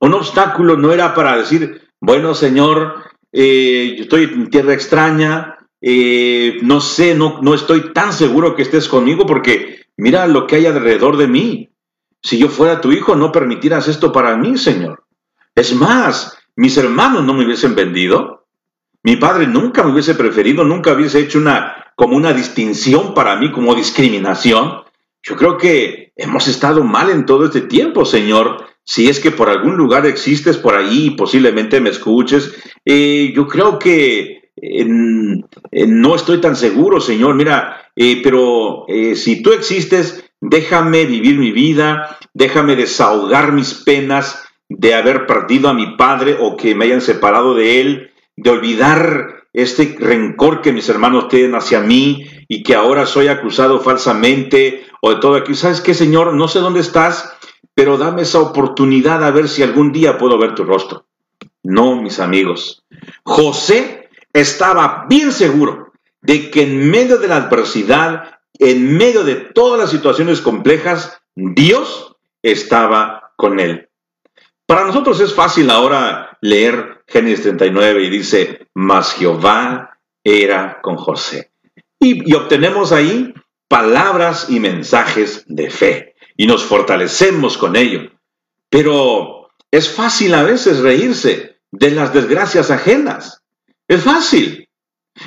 [0.00, 6.58] un obstáculo no era para decir, bueno, Señor, eh, yo estoy en tierra extraña, eh,
[6.62, 10.66] no sé, no, no estoy tan seguro que estés conmigo porque mira lo que hay
[10.66, 11.70] alrededor de mí.
[12.22, 15.04] Si yo fuera tu hijo, no permitieras esto para mí, Señor.
[15.54, 18.46] Es más, mis hermanos no me hubiesen vendido.
[19.02, 23.50] Mi padre nunca me hubiese preferido, nunca hubiese hecho una como una distinción para mí,
[23.50, 24.82] como discriminación.
[25.22, 28.64] Yo creo que hemos estado mal en todo este tiempo, Señor.
[28.84, 32.54] Si es que por algún lugar existes por ahí posiblemente me escuches,
[32.84, 37.34] eh, yo creo que no estoy tan seguro, Señor.
[37.34, 44.42] Mira, eh, pero eh, si tú existes, déjame vivir mi vida, déjame desahogar mis penas
[44.68, 49.44] de haber perdido a mi padre o que me hayan separado de él, de olvidar
[49.52, 55.10] este rencor que mis hermanos tienen hacia mí y que ahora soy acusado falsamente o
[55.10, 55.54] de todo aquí.
[55.54, 56.34] ¿Sabes qué, Señor?
[56.34, 57.32] No sé dónde estás,
[57.74, 61.06] pero dame esa oportunidad a ver si algún día puedo ver tu rostro.
[61.62, 62.84] No, mis amigos.
[63.24, 63.99] José
[64.32, 69.90] estaba bien seguro de que en medio de la adversidad, en medio de todas las
[69.90, 73.88] situaciones complejas, Dios estaba con él.
[74.66, 81.52] Para nosotros es fácil ahora leer Génesis 39 y dice, mas Jehová era con José.
[81.98, 83.34] Y, y obtenemos ahí
[83.68, 88.10] palabras y mensajes de fe y nos fortalecemos con ello.
[88.68, 93.39] Pero es fácil a veces reírse de las desgracias ajenas.
[93.90, 94.68] Es fácil.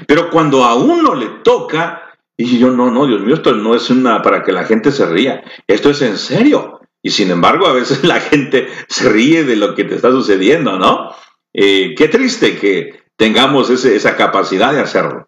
[0.07, 3.89] Pero cuando a uno le toca, y yo no, no, Dios mío, esto no es
[3.89, 6.79] una para que la gente se ría, esto es en serio.
[7.01, 10.79] Y sin embargo, a veces la gente se ríe de lo que te está sucediendo,
[10.79, 11.11] ¿no?
[11.53, 15.27] Eh, qué triste que tengamos esa capacidad de hacerlo.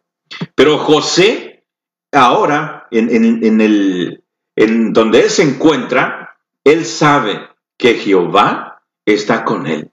[0.55, 1.65] Pero José,
[2.13, 4.23] ahora, en, el,
[4.55, 9.91] en donde él se encuentra, él sabe que Jehová está con él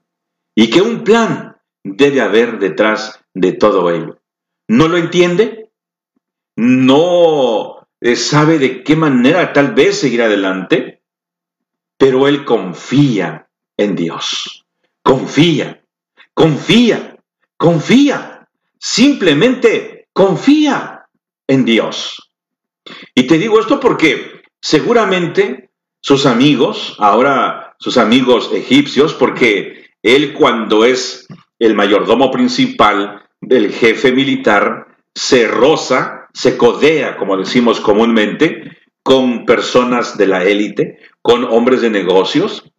[0.55, 4.19] y que un plan debe haber detrás de todo ello.
[4.67, 5.69] ¿No lo entiende?
[6.55, 11.03] ¿No eh, sabe de qué manera tal vez seguir adelante?
[12.03, 14.65] pero él confía en Dios.
[15.01, 15.85] Confía,
[16.33, 17.17] confía,
[17.55, 18.49] confía.
[18.77, 21.05] Simplemente confía
[21.47, 22.29] en Dios.
[23.15, 25.69] Y te digo esto porque seguramente
[26.01, 31.25] sus amigos, ahora sus amigos egipcios, porque él cuando es
[31.57, 40.17] el mayordomo principal del jefe militar, se roza, se codea, como decimos comúnmente, con personas
[40.17, 42.71] de la élite, con hombres de negocios,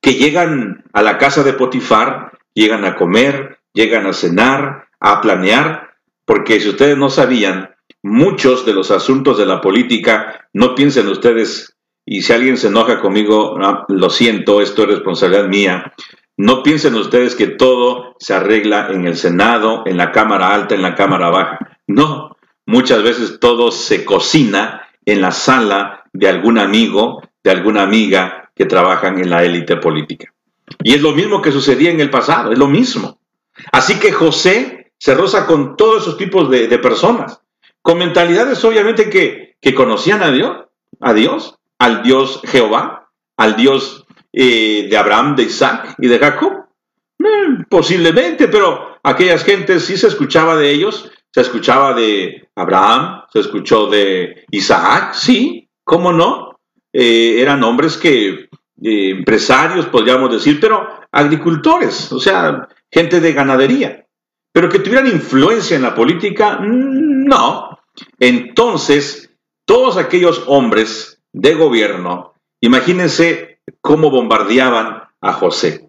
[0.00, 5.90] que llegan a la casa de Potifar, llegan a comer, llegan a cenar, a planear,
[6.24, 11.76] porque si ustedes no sabían, muchos de los asuntos de la política, no piensen ustedes,
[12.06, 13.58] y si alguien se enoja conmigo,
[13.88, 15.92] lo siento, esto es responsabilidad mía,
[16.40, 20.80] no piensen ustedes que todo se arregla en el Senado, en la Cámara Alta, en
[20.80, 21.58] la Cámara Baja.
[21.86, 22.34] No,
[22.64, 28.64] muchas veces todo se cocina en la sala de algún amigo, de alguna amiga que
[28.64, 30.32] trabajan en la élite política.
[30.82, 33.18] Y es lo mismo que sucedía en el pasado, es lo mismo.
[33.70, 37.42] Así que José se roza con todos esos tipos de, personas,
[37.82, 40.56] con mentalidades obviamente que, que, conocían a Dios,
[41.00, 46.64] a Dios, al Dios Jehová, al Dios de Abraham, de Isaac y de Jacob.
[47.18, 53.40] Eh, posiblemente, pero aquellas gentes sí se escuchaba de ellos se escuchaba de Abraham, se
[53.40, 56.58] escuchó de Isaac, sí, ¿cómo no?
[56.92, 58.48] Eh, eran hombres que,
[58.82, 64.06] eh, empresarios, podríamos decir, pero agricultores, o sea, gente de ganadería.
[64.52, 67.78] Pero que tuvieran influencia en la política, mm, no.
[68.18, 69.30] Entonces,
[69.64, 73.49] todos aquellos hombres de gobierno, imagínense
[73.80, 75.88] cómo bombardeaban a José.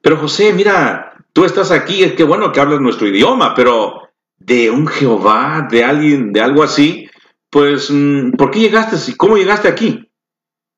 [0.00, 4.08] Pero José, mira, tú estás aquí, es que bueno que hablas nuestro idioma, pero
[4.38, 7.08] de un Jehová, de alguien, de algo así,
[7.50, 9.16] pues, mm, ¿por qué llegaste?
[9.16, 10.08] ¿Cómo llegaste aquí?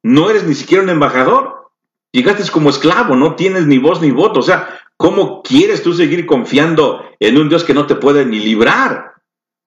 [0.02, 1.70] No eres ni siquiera un embajador.
[2.12, 4.40] Llegaste como esclavo, no tienes ni voz ni voto.
[4.40, 8.38] O sea, ¿cómo quieres tú seguir confiando en un Dios que no te puede ni
[8.38, 9.14] librar?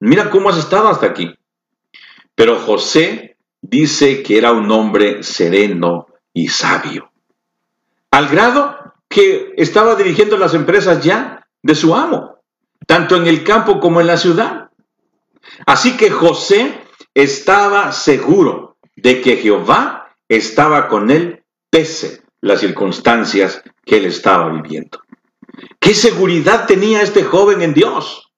[0.00, 1.34] Mira cómo has estado hasta aquí.
[2.34, 6.07] Pero José dice que era un hombre sereno
[6.38, 7.10] y sabio.
[8.10, 12.36] Al grado que estaba dirigiendo las empresas ya de su amo,
[12.86, 14.70] tanto en el campo como en la ciudad.
[15.66, 16.84] Así que José
[17.14, 25.00] estaba seguro de que Jehová estaba con él pese las circunstancias que él estaba viviendo.
[25.80, 28.30] ¿Qué seguridad tenía este joven en Dios?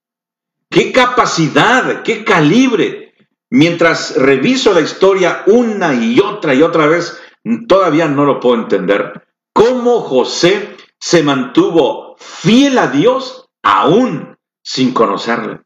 [0.70, 3.14] ¿Qué capacidad, qué calibre?
[3.50, 7.20] Mientras reviso la historia una y otra y otra vez,
[7.68, 9.26] todavía no lo puedo entender.
[9.52, 15.60] ¿Cómo José se mantuvo fiel a Dios aún sin conocerle?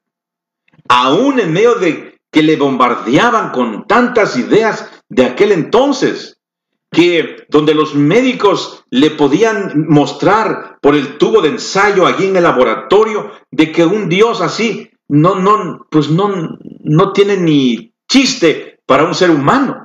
[0.88, 6.38] Aún en medio de que le bombardeaban con tantas ideas de aquel entonces
[6.90, 12.44] que donde los médicos le podían mostrar por el tubo de ensayo allí en el
[12.44, 19.04] laboratorio de que un Dios así no, no, pues no, no tiene ni chiste para
[19.04, 19.83] un ser humano.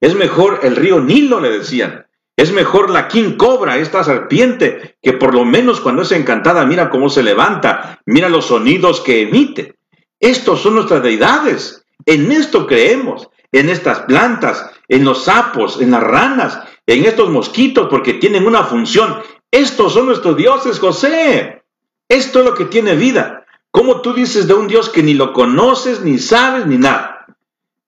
[0.00, 2.06] Es mejor el río Nilo, le decían.
[2.36, 6.88] Es mejor la king cobra, esta serpiente, que por lo menos cuando es encantada mira
[6.88, 9.76] cómo se levanta, mira los sonidos que emite.
[10.20, 11.84] Estos son nuestras deidades.
[12.06, 17.88] En esto creemos en estas plantas, en los sapos, en las ranas, en estos mosquitos,
[17.88, 19.16] porque tienen una función.
[19.50, 21.62] Estos son nuestros dioses, José.
[22.08, 23.46] Esto es lo que tiene vida.
[23.70, 27.26] ¿Cómo tú dices de un Dios que ni lo conoces, ni sabes, ni nada?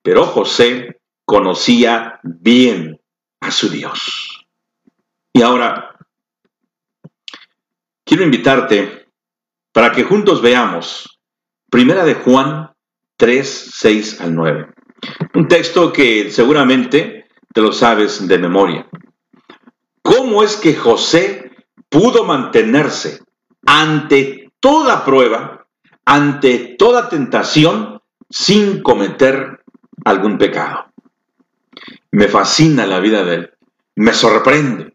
[0.02, 0.99] Pero José
[1.30, 3.00] conocía bien
[3.40, 4.48] a su Dios.
[5.32, 5.94] Y ahora,
[8.04, 9.06] quiero invitarte
[9.72, 11.20] para que juntos veamos
[11.70, 12.72] Primera de Juan
[13.16, 14.70] 3, 6 al 9.
[15.34, 18.88] Un texto que seguramente te lo sabes de memoria.
[20.02, 21.52] ¿Cómo es que José
[21.88, 23.20] pudo mantenerse
[23.64, 25.68] ante toda prueba,
[26.04, 29.62] ante toda tentación, sin cometer
[30.04, 30.89] algún pecado?
[32.12, 33.50] Me fascina la vida de él,
[33.96, 34.94] me sorprende,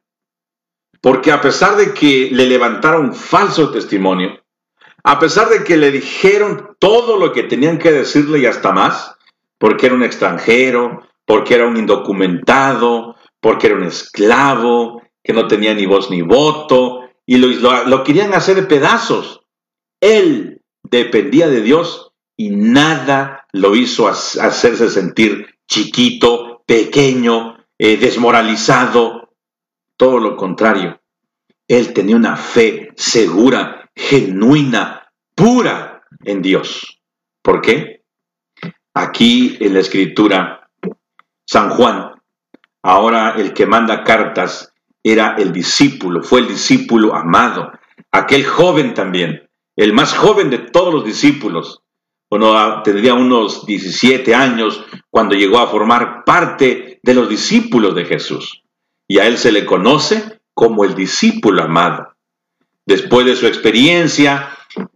[1.01, 4.43] porque a pesar de que le levantaron falso testimonio,
[5.03, 9.15] a pesar de que le dijeron todo lo que tenían que decirle y hasta más,
[9.59, 15.73] porque era un extranjero, porque era un indocumentado, porque era un esclavo, que no tenía
[15.73, 19.41] ni voz ni voto, y lo, querían hacer de pedazos.
[20.01, 29.33] Él dependía de Dios y nada lo hizo hacerse sentir chiquito, pequeño, eh, desmoralizado.
[29.97, 31.01] Todo lo contrario.
[31.67, 37.01] Él tenía una fe segura, genuina, pura en Dios.
[37.41, 38.03] ¿Por qué?
[38.93, 40.69] Aquí en la escritura,
[41.45, 42.11] San Juan,
[42.83, 44.73] ahora el que manda cartas,
[45.05, 47.71] era el discípulo, fue el discípulo amado,
[48.11, 51.83] aquel joven también, el más joven de todos los discípulos.
[52.37, 58.61] Bueno, tendría unos 17 años cuando llegó a formar parte de los discípulos de Jesús.
[59.07, 62.09] Y a él se le conoce como el discípulo amado.
[62.85, 64.49] Después de su experiencia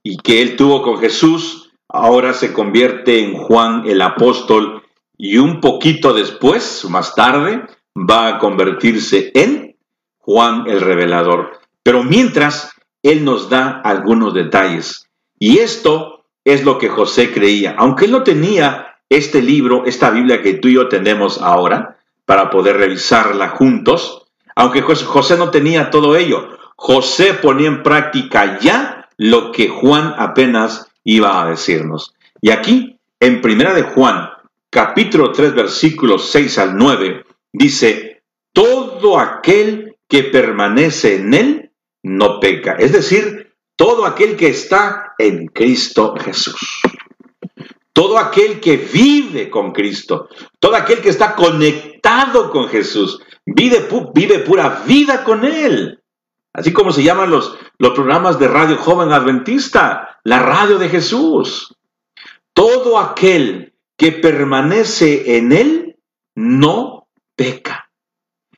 [0.03, 4.83] y que él tuvo con Jesús, ahora se convierte en Juan el apóstol
[5.17, 7.63] y un poquito después, más tarde,
[7.95, 9.77] va a convertirse en
[10.17, 11.51] Juan el revelador.
[11.83, 15.05] Pero mientras, él nos da algunos detalles.
[15.39, 17.75] Y esto es lo que José creía.
[17.77, 22.49] Aunque él no tenía este libro, esta Biblia que tú y yo tenemos ahora, para
[22.49, 29.51] poder revisarla juntos, aunque José no tenía todo ello, José ponía en práctica ya lo
[29.51, 32.13] que Juan apenas iba a decirnos.
[32.41, 34.29] Y aquí, en Primera de Juan,
[34.69, 38.21] capítulo 3, versículos 6 al 9, dice,
[38.53, 41.71] todo aquel que permanece en él
[42.03, 42.73] no peca.
[42.73, 43.48] Es decir,
[43.79, 46.81] todo aquel que está en Cristo Jesús.
[47.93, 50.27] Todo aquel que vive con Cristo,
[50.59, 53.79] todo aquel que está conectado con Jesús, vive,
[54.39, 56.03] pura vida con Él.
[56.51, 57.57] Así como se llaman los
[57.95, 61.73] programas de radio joven adventista, la radio de Jesús.
[62.53, 65.95] Todo aquel que permanece en él
[66.35, 67.89] no peca.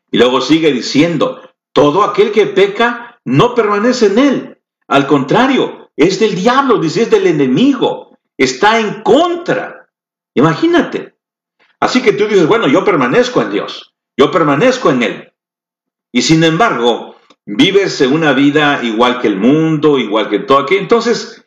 [0.09, 1.39] Y luego sigue diciendo,
[1.73, 4.50] todo aquel que peca no permanece en él.
[4.91, 8.17] Al contrario, es del diablo, dice, es del enemigo.
[8.37, 9.87] Está en contra.
[10.33, 11.15] Imagínate.
[11.79, 13.93] Así que tú dices, bueno, yo permanezco en Dios.
[14.17, 15.33] Yo permanezco en él.
[16.11, 17.15] Y sin embargo,
[17.45, 20.75] vives una vida igual que el mundo, igual que todo aquí.
[20.75, 21.45] Entonces,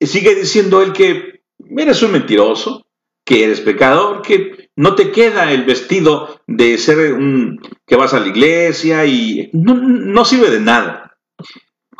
[0.00, 1.42] sigue diciendo él que
[1.76, 2.86] eres un mentiroso,
[3.26, 8.20] que eres pecador, que no te queda el vestido de ser un que vas a
[8.20, 11.18] la iglesia y no, no sirve de nada.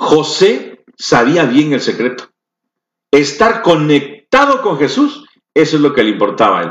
[0.00, 2.30] José sabía bien el secreto.
[3.10, 6.70] Estar conectado con Jesús, eso es lo que le importaba a él.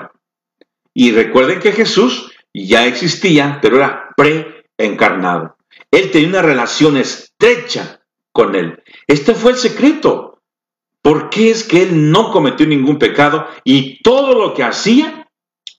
[0.95, 5.57] Y recuerden que Jesús ya existía, pero era preencarnado.
[5.91, 8.01] Él tenía una relación estrecha
[8.31, 8.81] con él.
[9.05, 10.41] Este fue el secreto.
[11.03, 15.29] ¿Por qué es que él no cometió ningún pecado y todo lo que hacía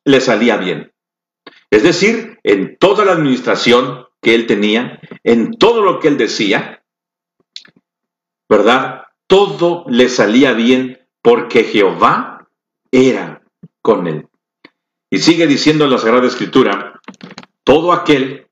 [0.05, 0.93] le salía bien?
[1.71, 6.80] Es decir, en toda la administración que él tenía, en todo lo que él decía,
[8.51, 9.05] ¿verdad?
[9.29, 12.49] Todo le salía bien porque Jehová
[12.91, 13.43] era
[13.81, 14.29] con él.
[15.09, 17.01] Y sigue diciendo la Sagrada Escritura,
[17.63, 18.49] todo aquel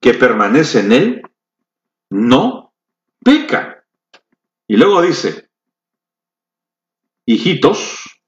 [0.00, 1.22] que permanece en él
[2.10, 2.72] no
[3.22, 3.84] peca.
[4.66, 5.48] Y luego dice,
[7.26, 8.20] hijitos,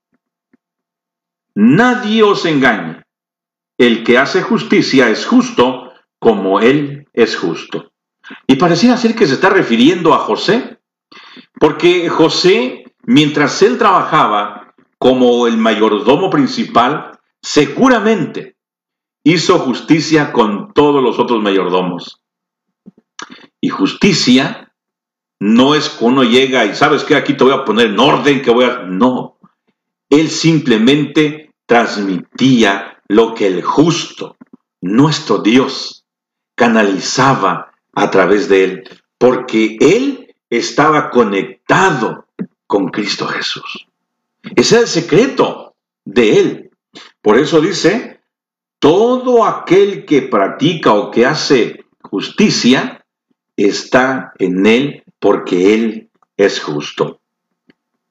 [1.57, 3.03] nadie os engañe.
[3.79, 7.93] El que hace justicia es justo como él es justo.
[8.47, 10.79] Y parecía ser que se está refiriendo a José,
[11.59, 18.57] porque José, mientras él trabajaba como el mayordomo principal, seguramente
[19.24, 22.20] hizo justicia con todos los otros mayordomos.
[23.61, 24.72] Y justicia
[25.41, 28.43] no es que uno llega y sabes que aquí te voy a poner en orden,
[28.43, 28.83] que voy a...
[28.83, 29.39] No,
[30.11, 34.37] él simplemente transmitía lo que el justo,
[34.81, 36.07] nuestro Dios,
[36.55, 37.67] canalizaba
[37.99, 38.84] a través de él,
[39.18, 42.26] porque él estaba conectado
[42.66, 43.86] con Cristo Jesús.
[44.57, 45.74] Ese es el secreto
[46.05, 46.70] de él.
[47.20, 48.20] Por eso dice,
[48.78, 53.05] todo aquel que practica o que hace justicia
[53.57, 57.20] está en él porque él es justo.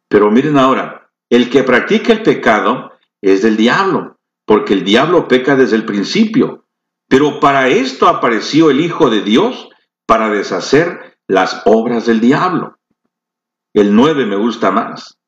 [0.08, 5.56] Pero miren ahora, el que practica el pecado es del diablo, porque el diablo peca
[5.56, 6.66] desde el principio.
[7.08, 9.70] Pero para esto apareció el Hijo de Dios,
[10.08, 12.80] para deshacer las obras del diablo.
[13.74, 15.20] El 9 me gusta más.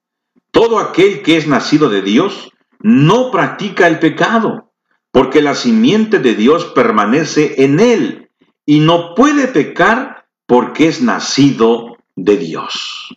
[0.49, 4.71] Todo aquel que es nacido de Dios no practica el pecado,
[5.11, 8.31] porque la simiente de Dios permanece en él
[8.65, 13.15] y no puede pecar porque es nacido de Dios.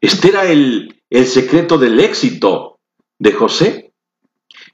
[0.00, 2.78] Este era el, el secreto del éxito
[3.18, 3.92] de José.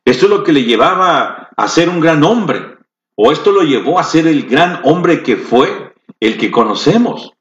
[0.04, 2.78] Esto es lo que le llevaba a ser un gran hombre,
[3.14, 5.80] o esto lo llevó a ser el gran hombre que fue,
[6.18, 7.32] el que conocemos.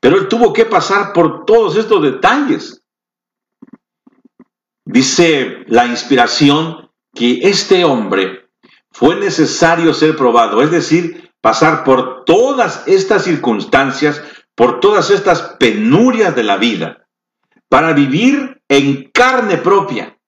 [0.00, 2.82] Pero él tuvo que pasar por todos estos detalles.
[4.84, 8.48] Dice la inspiración que este hombre
[8.90, 14.22] fue necesario ser probado, es decir, pasar por todas estas circunstancias,
[14.54, 17.06] por todas estas penurias de la vida,
[17.68, 20.18] para vivir en carne propia,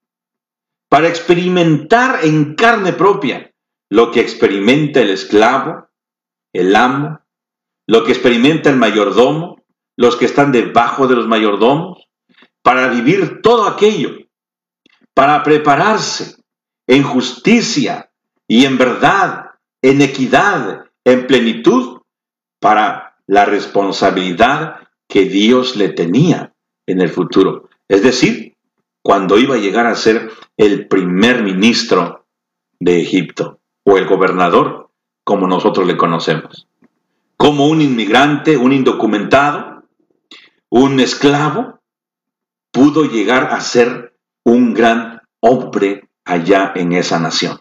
[0.89, 3.51] para experimentar en carne propia
[3.89, 5.89] lo que experimenta el esclavo,
[6.53, 7.20] el amo,
[7.91, 9.61] lo que experimenta el mayordomo,
[9.97, 12.07] los que están debajo de los mayordomos,
[12.61, 14.11] para vivir todo aquello
[15.13, 16.37] para prepararse
[16.87, 18.09] en justicia
[18.47, 21.99] y en verdad, en equidad, en plenitud,
[22.61, 26.53] para la responsabilidad que Dios le tenía
[26.87, 27.69] en el futuro.
[27.89, 28.55] Es decir,
[29.03, 32.25] cuando iba a llegar a ser el primer ministro
[32.79, 34.89] de Egipto o el gobernador,
[35.25, 36.69] como nosotros le conocemos.
[37.41, 39.87] Como un inmigrante, un indocumentado,
[40.69, 41.81] un esclavo,
[42.69, 47.59] pudo llegar a ser un gran hombre allá en esa nación.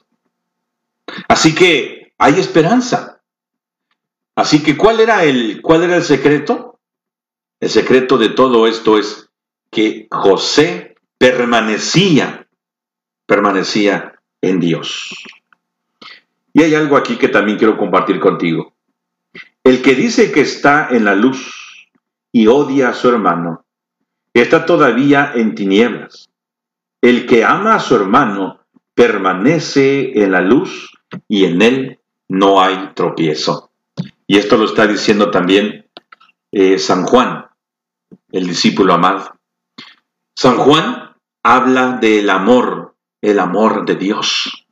[1.29, 3.23] Así que hay esperanza.
[4.35, 6.79] Así que ¿cuál era el cuál era el secreto?
[7.59, 9.31] El secreto de todo esto es
[9.71, 12.47] que José permanecía
[13.25, 15.15] permanecía en Dios.
[16.53, 18.75] Y hay algo aquí que también quiero compartir contigo.
[19.65, 21.89] El que dice que está en la luz
[22.33, 23.65] y odia a su hermano,
[24.33, 26.31] está todavía en tinieblas.
[27.03, 28.61] El que ama a su hermano
[28.95, 30.93] permanece en la luz
[31.29, 31.99] y en él
[32.29, 33.71] no hay tropiezo.
[34.27, 35.87] Y esto lo está diciendo también
[36.53, 37.47] eh, San Juan,
[38.33, 39.37] el discípulo amado.
[40.35, 44.67] San Juan habla del amor, el amor de Dios,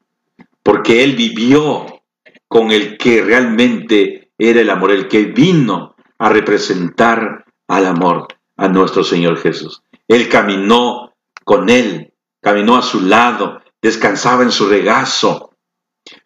[0.63, 2.03] porque él vivió
[2.47, 8.69] con el que realmente era el amor, el que vino a representar al amor a
[8.69, 9.83] nuestro Señor Jesús.
[10.07, 11.15] Él caminó
[11.45, 15.55] con él, caminó a su lado, descansaba en su regazo.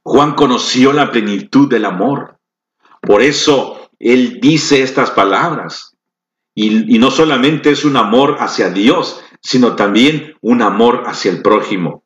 [0.02, 2.38] Juan conoció la plenitud del amor.
[3.00, 5.96] Por eso él dice estas palabras.
[6.54, 12.04] Y, no solamente es un amor hacia Dios, sino también un amor hacia el prójimo.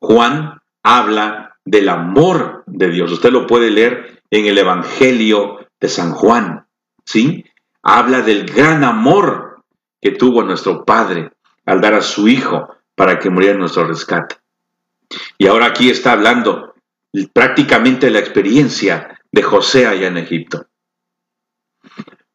[0.00, 3.10] Juan habla del amor de Dios.
[3.10, 6.66] Usted lo puede leer en el Evangelio de San Juan,
[7.04, 7.44] ¿sí?
[7.82, 9.62] Habla del gran amor
[10.00, 11.32] que tuvo nuestro Padre
[11.66, 14.36] al dar a su Hijo para que muriera en nuestro rescate.
[15.38, 16.74] Y ahora aquí está hablando
[17.32, 20.66] prácticamente la experiencia de José allá en Egipto.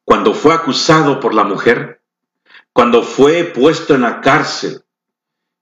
[0.04, 2.00] Cuando fue acusado por la mujer,
[2.72, 4.82] cuando fue puesto en la cárcel,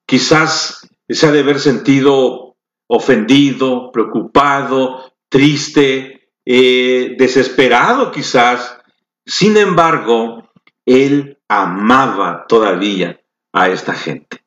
[0.07, 2.57] quizás se ha de haber sentido
[2.87, 6.14] ofendido, preocupado, triste,
[6.47, 8.79] eh, desesperado quizás.
[9.27, 10.51] Sin embargo,
[10.85, 13.21] él amaba todavía
[13.53, 14.45] a esta gente.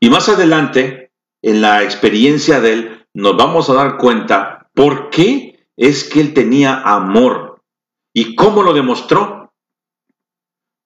[0.00, 1.12] Y más adelante,
[1.42, 6.34] en la experiencia de él, nos vamos a dar cuenta por qué es que él
[6.34, 7.62] tenía amor
[8.12, 9.52] y cómo lo demostró.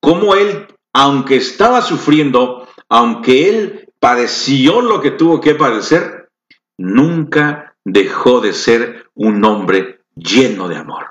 [0.00, 6.30] Cómo él, aunque estaba sufriendo, aunque él padeció lo que tuvo que padecer,
[6.76, 11.06] nunca dejó de ser un hombre lleno de amor.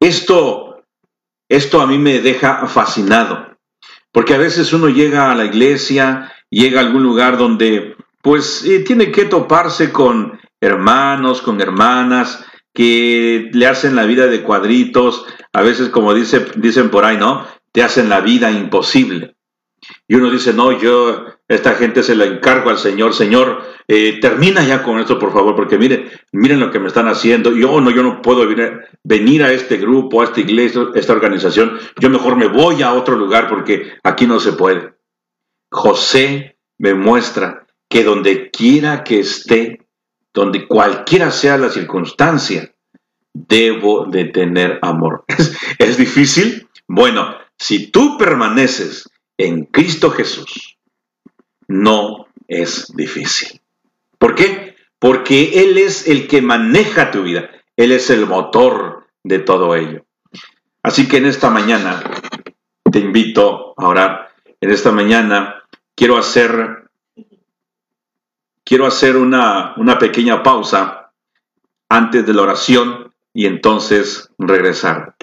[0.00, 0.82] Esto,
[1.48, 3.56] esto a mí me deja fascinado,
[4.12, 8.80] porque a veces uno llega a la iglesia, llega a algún lugar donde pues eh,
[8.80, 12.44] tiene que toparse con hermanos, con hermanas
[12.74, 17.46] que le hacen la vida de cuadritos, a veces como dice, dicen por ahí, ¿no?
[17.72, 19.36] Te hacen la vida imposible.
[20.06, 24.64] Y uno dice, no, yo, esta gente se la encargo al Señor, Señor, eh, termina
[24.64, 27.54] ya con esto, por favor, porque miren, miren lo que me están haciendo.
[27.56, 31.12] Yo no, yo no puedo venir, venir a este grupo, a esta iglesia, a esta
[31.12, 31.78] organización.
[32.00, 34.94] Yo mejor me voy a otro lugar porque aquí no se puede.
[35.70, 39.86] José me muestra que donde quiera que esté,
[40.34, 42.74] donde cualquiera sea la circunstancia,
[43.32, 45.24] debo de tener amor.
[45.78, 46.68] ¿Es, difícil?
[46.88, 50.75] Bueno, si tú permaneces en Cristo Jesús,
[51.68, 53.60] no es difícil.
[54.18, 54.76] ¿Por qué?
[54.98, 57.50] Porque Él es el que maneja tu vida.
[57.76, 60.04] Él es el motor de todo ello.
[60.82, 62.02] Así que en esta mañana
[62.90, 64.30] te invito a orar.
[64.60, 65.64] En esta mañana
[65.94, 66.88] quiero hacer,
[68.64, 71.10] quiero hacer una, una pequeña pausa
[71.88, 75.16] antes de la oración y entonces regresar.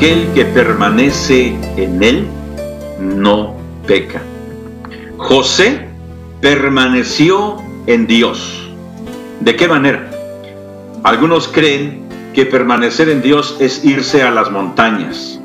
[0.00, 2.26] Que permanece en él
[2.98, 3.54] no
[3.86, 4.22] peca.
[5.18, 5.88] José
[6.40, 8.66] permaneció en Dios.
[9.40, 10.10] ¿De qué manera?
[11.04, 15.38] Algunos creen que permanecer en Dios es irse a las montañas.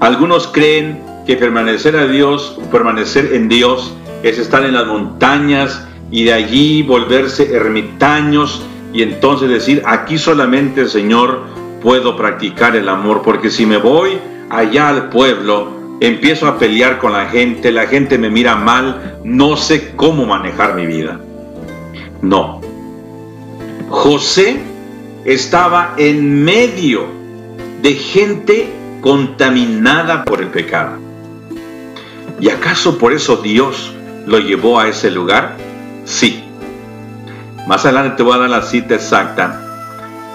[0.00, 6.24] Algunos creen que permanecer a Dios, permanecer en Dios es estar en las montañas y
[6.24, 13.22] de allí volverse ermitaños y entonces decir, aquí solamente el Señor puedo practicar el amor,
[13.22, 14.18] porque si me voy
[14.50, 19.56] allá al pueblo, empiezo a pelear con la gente, la gente me mira mal, no
[19.56, 21.20] sé cómo manejar mi vida.
[22.22, 22.60] No.
[23.88, 24.60] José
[25.24, 27.06] estaba en medio
[27.82, 28.68] de gente
[29.00, 30.98] contaminada por el pecado.
[32.40, 33.92] ¿Y acaso por eso Dios
[34.26, 35.56] lo llevó a ese lugar?
[36.04, 36.44] Sí.
[37.66, 39.67] Más adelante te voy a dar la cita exacta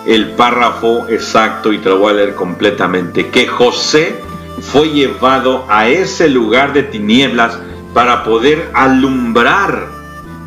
[0.05, 4.19] el párrafo exacto y te lo voy a leer completamente, que José
[4.61, 7.57] fue llevado a ese lugar de tinieblas
[7.93, 9.87] para poder alumbrar,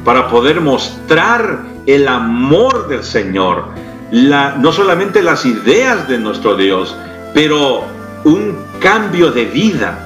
[0.04, 3.68] para poder mostrar el amor del Señor,
[4.10, 6.96] no solamente las ideas de nuestro Dios,
[7.34, 7.84] pero
[8.24, 10.02] un cambio de vida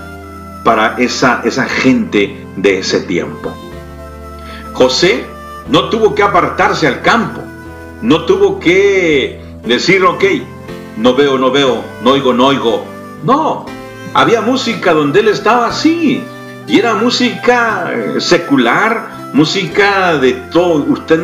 [0.64, 3.54] para esa, esa gente de ese tiempo.
[4.72, 5.24] José
[5.68, 7.42] no tuvo que apartarse al campo,
[8.02, 10.24] no tuvo que decir, ok,
[10.96, 12.84] no veo, no veo, no oigo, no oigo.
[13.24, 13.66] No,
[14.14, 16.22] había música donde él estaba así.
[16.66, 20.84] Y era música eh, secular, música de todo.
[20.88, 21.20] Usted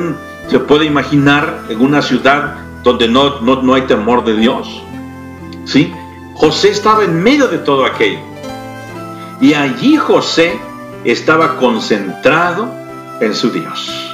[0.49, 4.83] se puede imaginar en una ciudad donde no, no, no hay temor de Dios.
[5.65, 5.93] ¿Sí?
[6.35, 8.19] José estaba en medio de todo aquello.
[9.41, 10.59] Y allí José
[11.05, 12.69] estaba concentrado
[13.21, 14.13] en su Dios.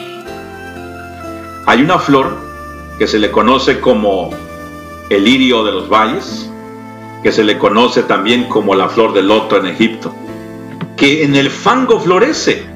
[1.66, 2.51] Hay una flor
[2.98, 4.30] que se le conoce como
[5.10, 6.50] el lirio de los valles,
[7.22, 10.14] que se le conoce también como la flor del loto en Egipto,
[10.96, 12.66] que en el fango florece.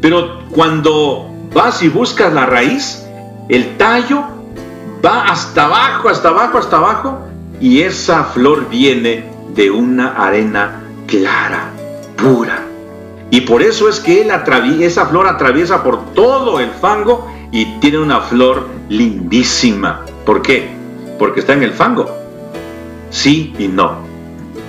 [0.00, 3.06] Pero cuando vas y buscas la raíz,
[3.48, 4.24] el tallo
[5.04, 7.18] va hasta abajo, hasta abajo, hasta abajo,
[7.60, 11.70] y esa flor viene de una arena clara,
[12.16, 12.62] pura.
[13.30, 14.28] Y por eso es que
[14.80, 20.04] esa flor atraviesa por todo el fango y tiene una flor lindísima.
[20.24, 20.68] ¿Por qué?
[21.18, 22.10] Porque está en el fango.
[23.10, 24.06] Sí y no.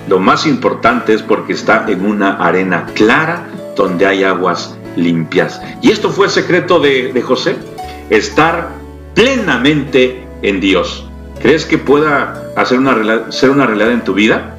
[0.08, 3.46] Lo más importante es porque está en una arena clara
[3.76, 5.60] donde hay aguas limpias.
[5.82, 7.56] Y esto fue el secreto de, José,
[8.08, 8.70] estar
[9.14, 11.06] plenamente en Dios.
[11.40, 14.56] ¿Crees que pueda hacer una, ser una realidad en tu vida?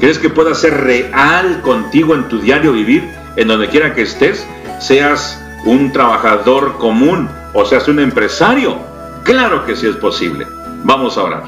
[0.00, 4.46] ¿Crees que pueda ser real contigo en tu diario vivir, en donde quiera que estés?
[4.80, 8.76] Seas un trabajador común o seas un empresario.
[9.24, 10.46] Claro que sí es posible.
[10.84, 11.44] Vamos a orar.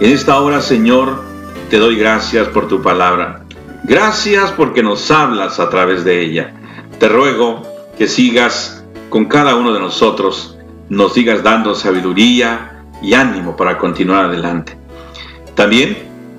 [0.00, 1.22] En esta hora, Señor,
[1.68, 3.42] te doy gracias por tu palabra.
[3.84, 6.54] Gracias porque nos hablas a través de ella.
[6.98, 7.62] Te ruego
[7.96, 10.56] que sigas con cada uno de nosotros,
[10.88, 14.76] nos sigas dando sabiduría y ánimo para continuar adelante.
[15.54, 15.98] También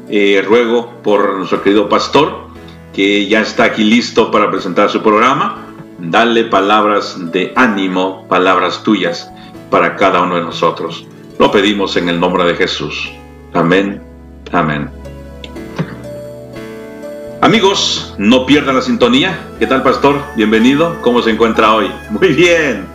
[0.09, 2.47] eh, ruego por nuestro querido pastor,
[2.93, 5.70] que ya está aquí listo para presentar su programa.
[5.99, 9.31] Dale palabras de ánimo, palabras tuyas
[9.69, 11.05] para cada uno de nosotros.
[11.39, 13.11] Lo pedimos en el nombre de Jesús.
[13.53, 14.01] Amén.
[14.51, 14.89] Amén.
[17.41, 19.39] Amigos, no pierdan la sintonía.
[19.57, 20.21] ¿Qué tal, pastor?
[20.35, 21.01] Bienvenido.
[21.01, 21.89] ¿Cómo se encuentra hoy?
[22.11, 22.85] Muy bien.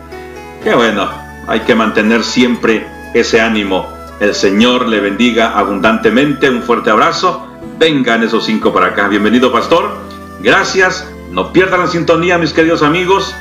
[0.63, 1.09] Qué bueno.
[1.47, 3.85] Hay que mantener siempre ese ánimo.
[4.19, 6.49] El Señor le bendiga abundantemente.
[6.49, 7.45] Un fuerte abrazo.
[7.77, 9.09] Vengan esos cinco para acá.
[9.09, 9.91] Bienvenido, pastor.
[10.41, 11.05] Gracias.
[11.31, 13.35] No pierdan la sintonía, mis queridos amigos.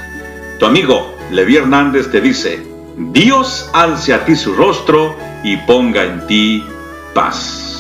[0.59, 2.67] Tu amigo Levi Hernández te dice,
[2.97, 6.65] Dios alce a ti su rostro y ponga en ti
[7.15, 7.76] paz.